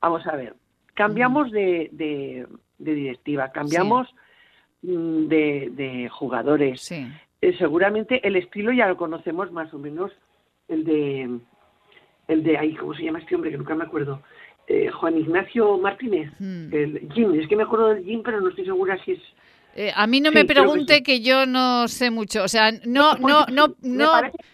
[0.00, 0.54] Vamos a ver,
[0.92, 2.46] cambiamos de, de,
[2.78, 4.14] de directiva, cambiamos
[4.82, 6.82] mm, de, de jugadores.
[6.82, 7.06] Sí.
[7.44, 10.10] Eh, seguramente el estilo ya lo conocemos más o menos,
[10.68, 11.28] el de,
[12.28, 13.50] el de ahí, ¿cómo se llama este hombre?
[13.50, 14.22] Que nunca me acuerdo.
[14.66, 16.72] Eh, Juan Ignacio Martínez, Hmm.
[16.72, 19.20] el Jim, es que me acuerdo del Jim, pero no estoy segura si es
[19.76, 22.44] Eh, a mí no me pregunte que, yo no sé mucho.
[22.44, 24.12] O sea, no, no, no, no,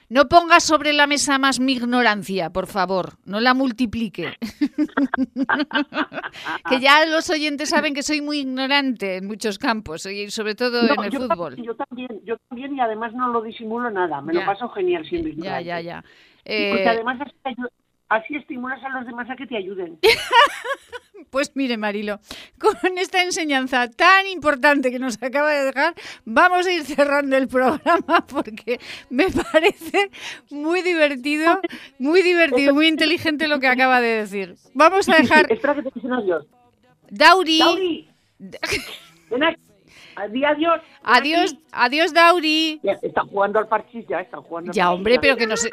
[0.08, 3.18] no ponga sobre la mesa más mi ignorancia, por favor.
[3.26, 4.32] No la multiplique.
[6.70, 10.90] que ya los oyentes saben que soy muy ignorante en muchos campos, y sobre todo
[10.90, 11.56] en el fútbol.
[11.56, 14.22] yo también, yo también, y además no lo disimulo nada.
[14.22, 15.64] Me lo paso genial siendo ignorante.
[15.64, 16.04] Ya, ya, ya.
[16.44, 17.18] Porque eh, además
[18.10, 19.98] así estimulas a los demás a que te ayuden.
[21.30, 22.18] pues mire, Marilo,
[22.58, 25.94] con esta enseñanza tan importante que nos acaba de dejar,
[26.24, 30.10] vamos a ir cerrando el programa porque me parece
[30.50, 31.60] muy divertido,
[31.98, 34.56] muy divertido, muy inteligente lo que acaba de decir.
[34.74, 35.50] Vamos a dejar...
[35.50, 36.46] Espera que te adiós.
[37.08, 37.58] Dauri.
[37.58, 38.08] Dauri.
[40.16, 40.80] Adiós.
[41.02, 42.80] Adiós, adiós, Dauri.
[42.82, 44.72] Ya, está jugando al parchís, ya está jugando.
[44.72, 45.70] Ya, hombre, pero que no se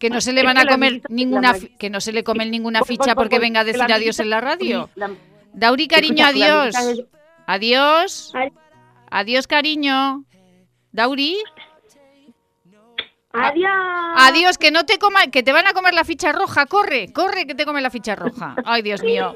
[0.00, 3.14] que no se le van a comer ninguna que no se le comen ninguna ficha
[3.14, 4.88] porque venga a decir adiós en la radio.
[5.52, 6.74] Dauri, cariño, adiós.
[7.46, 8.32] Adiós.
[9.10, 10.24] Adiós, cariño.
[10.92, 11.36] Dauri.
[13.32, 13.72] Adiós.
[14.16, 16.66] Adiós, que no te coma, que te van a comer la ficha roja.
[16.66, 18.56] Corre, corre, que te come la ficha roja.
[18.64, 19.34] Ay, Dios mío.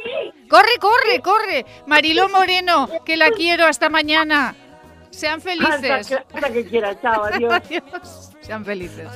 [0.48, 1.66] Corre, corre, corre.
[1.86, 3.66] Mariló Moreno, que la quiero.
[3.66, 4.54] Hasta mañana.
[5.10, 6.12] Sean felices.
[6.12, 7.00] Hasta que, quiera.
[7.00, 8.32] Chao, adiós.
[8.46, 9.08] Sean felices.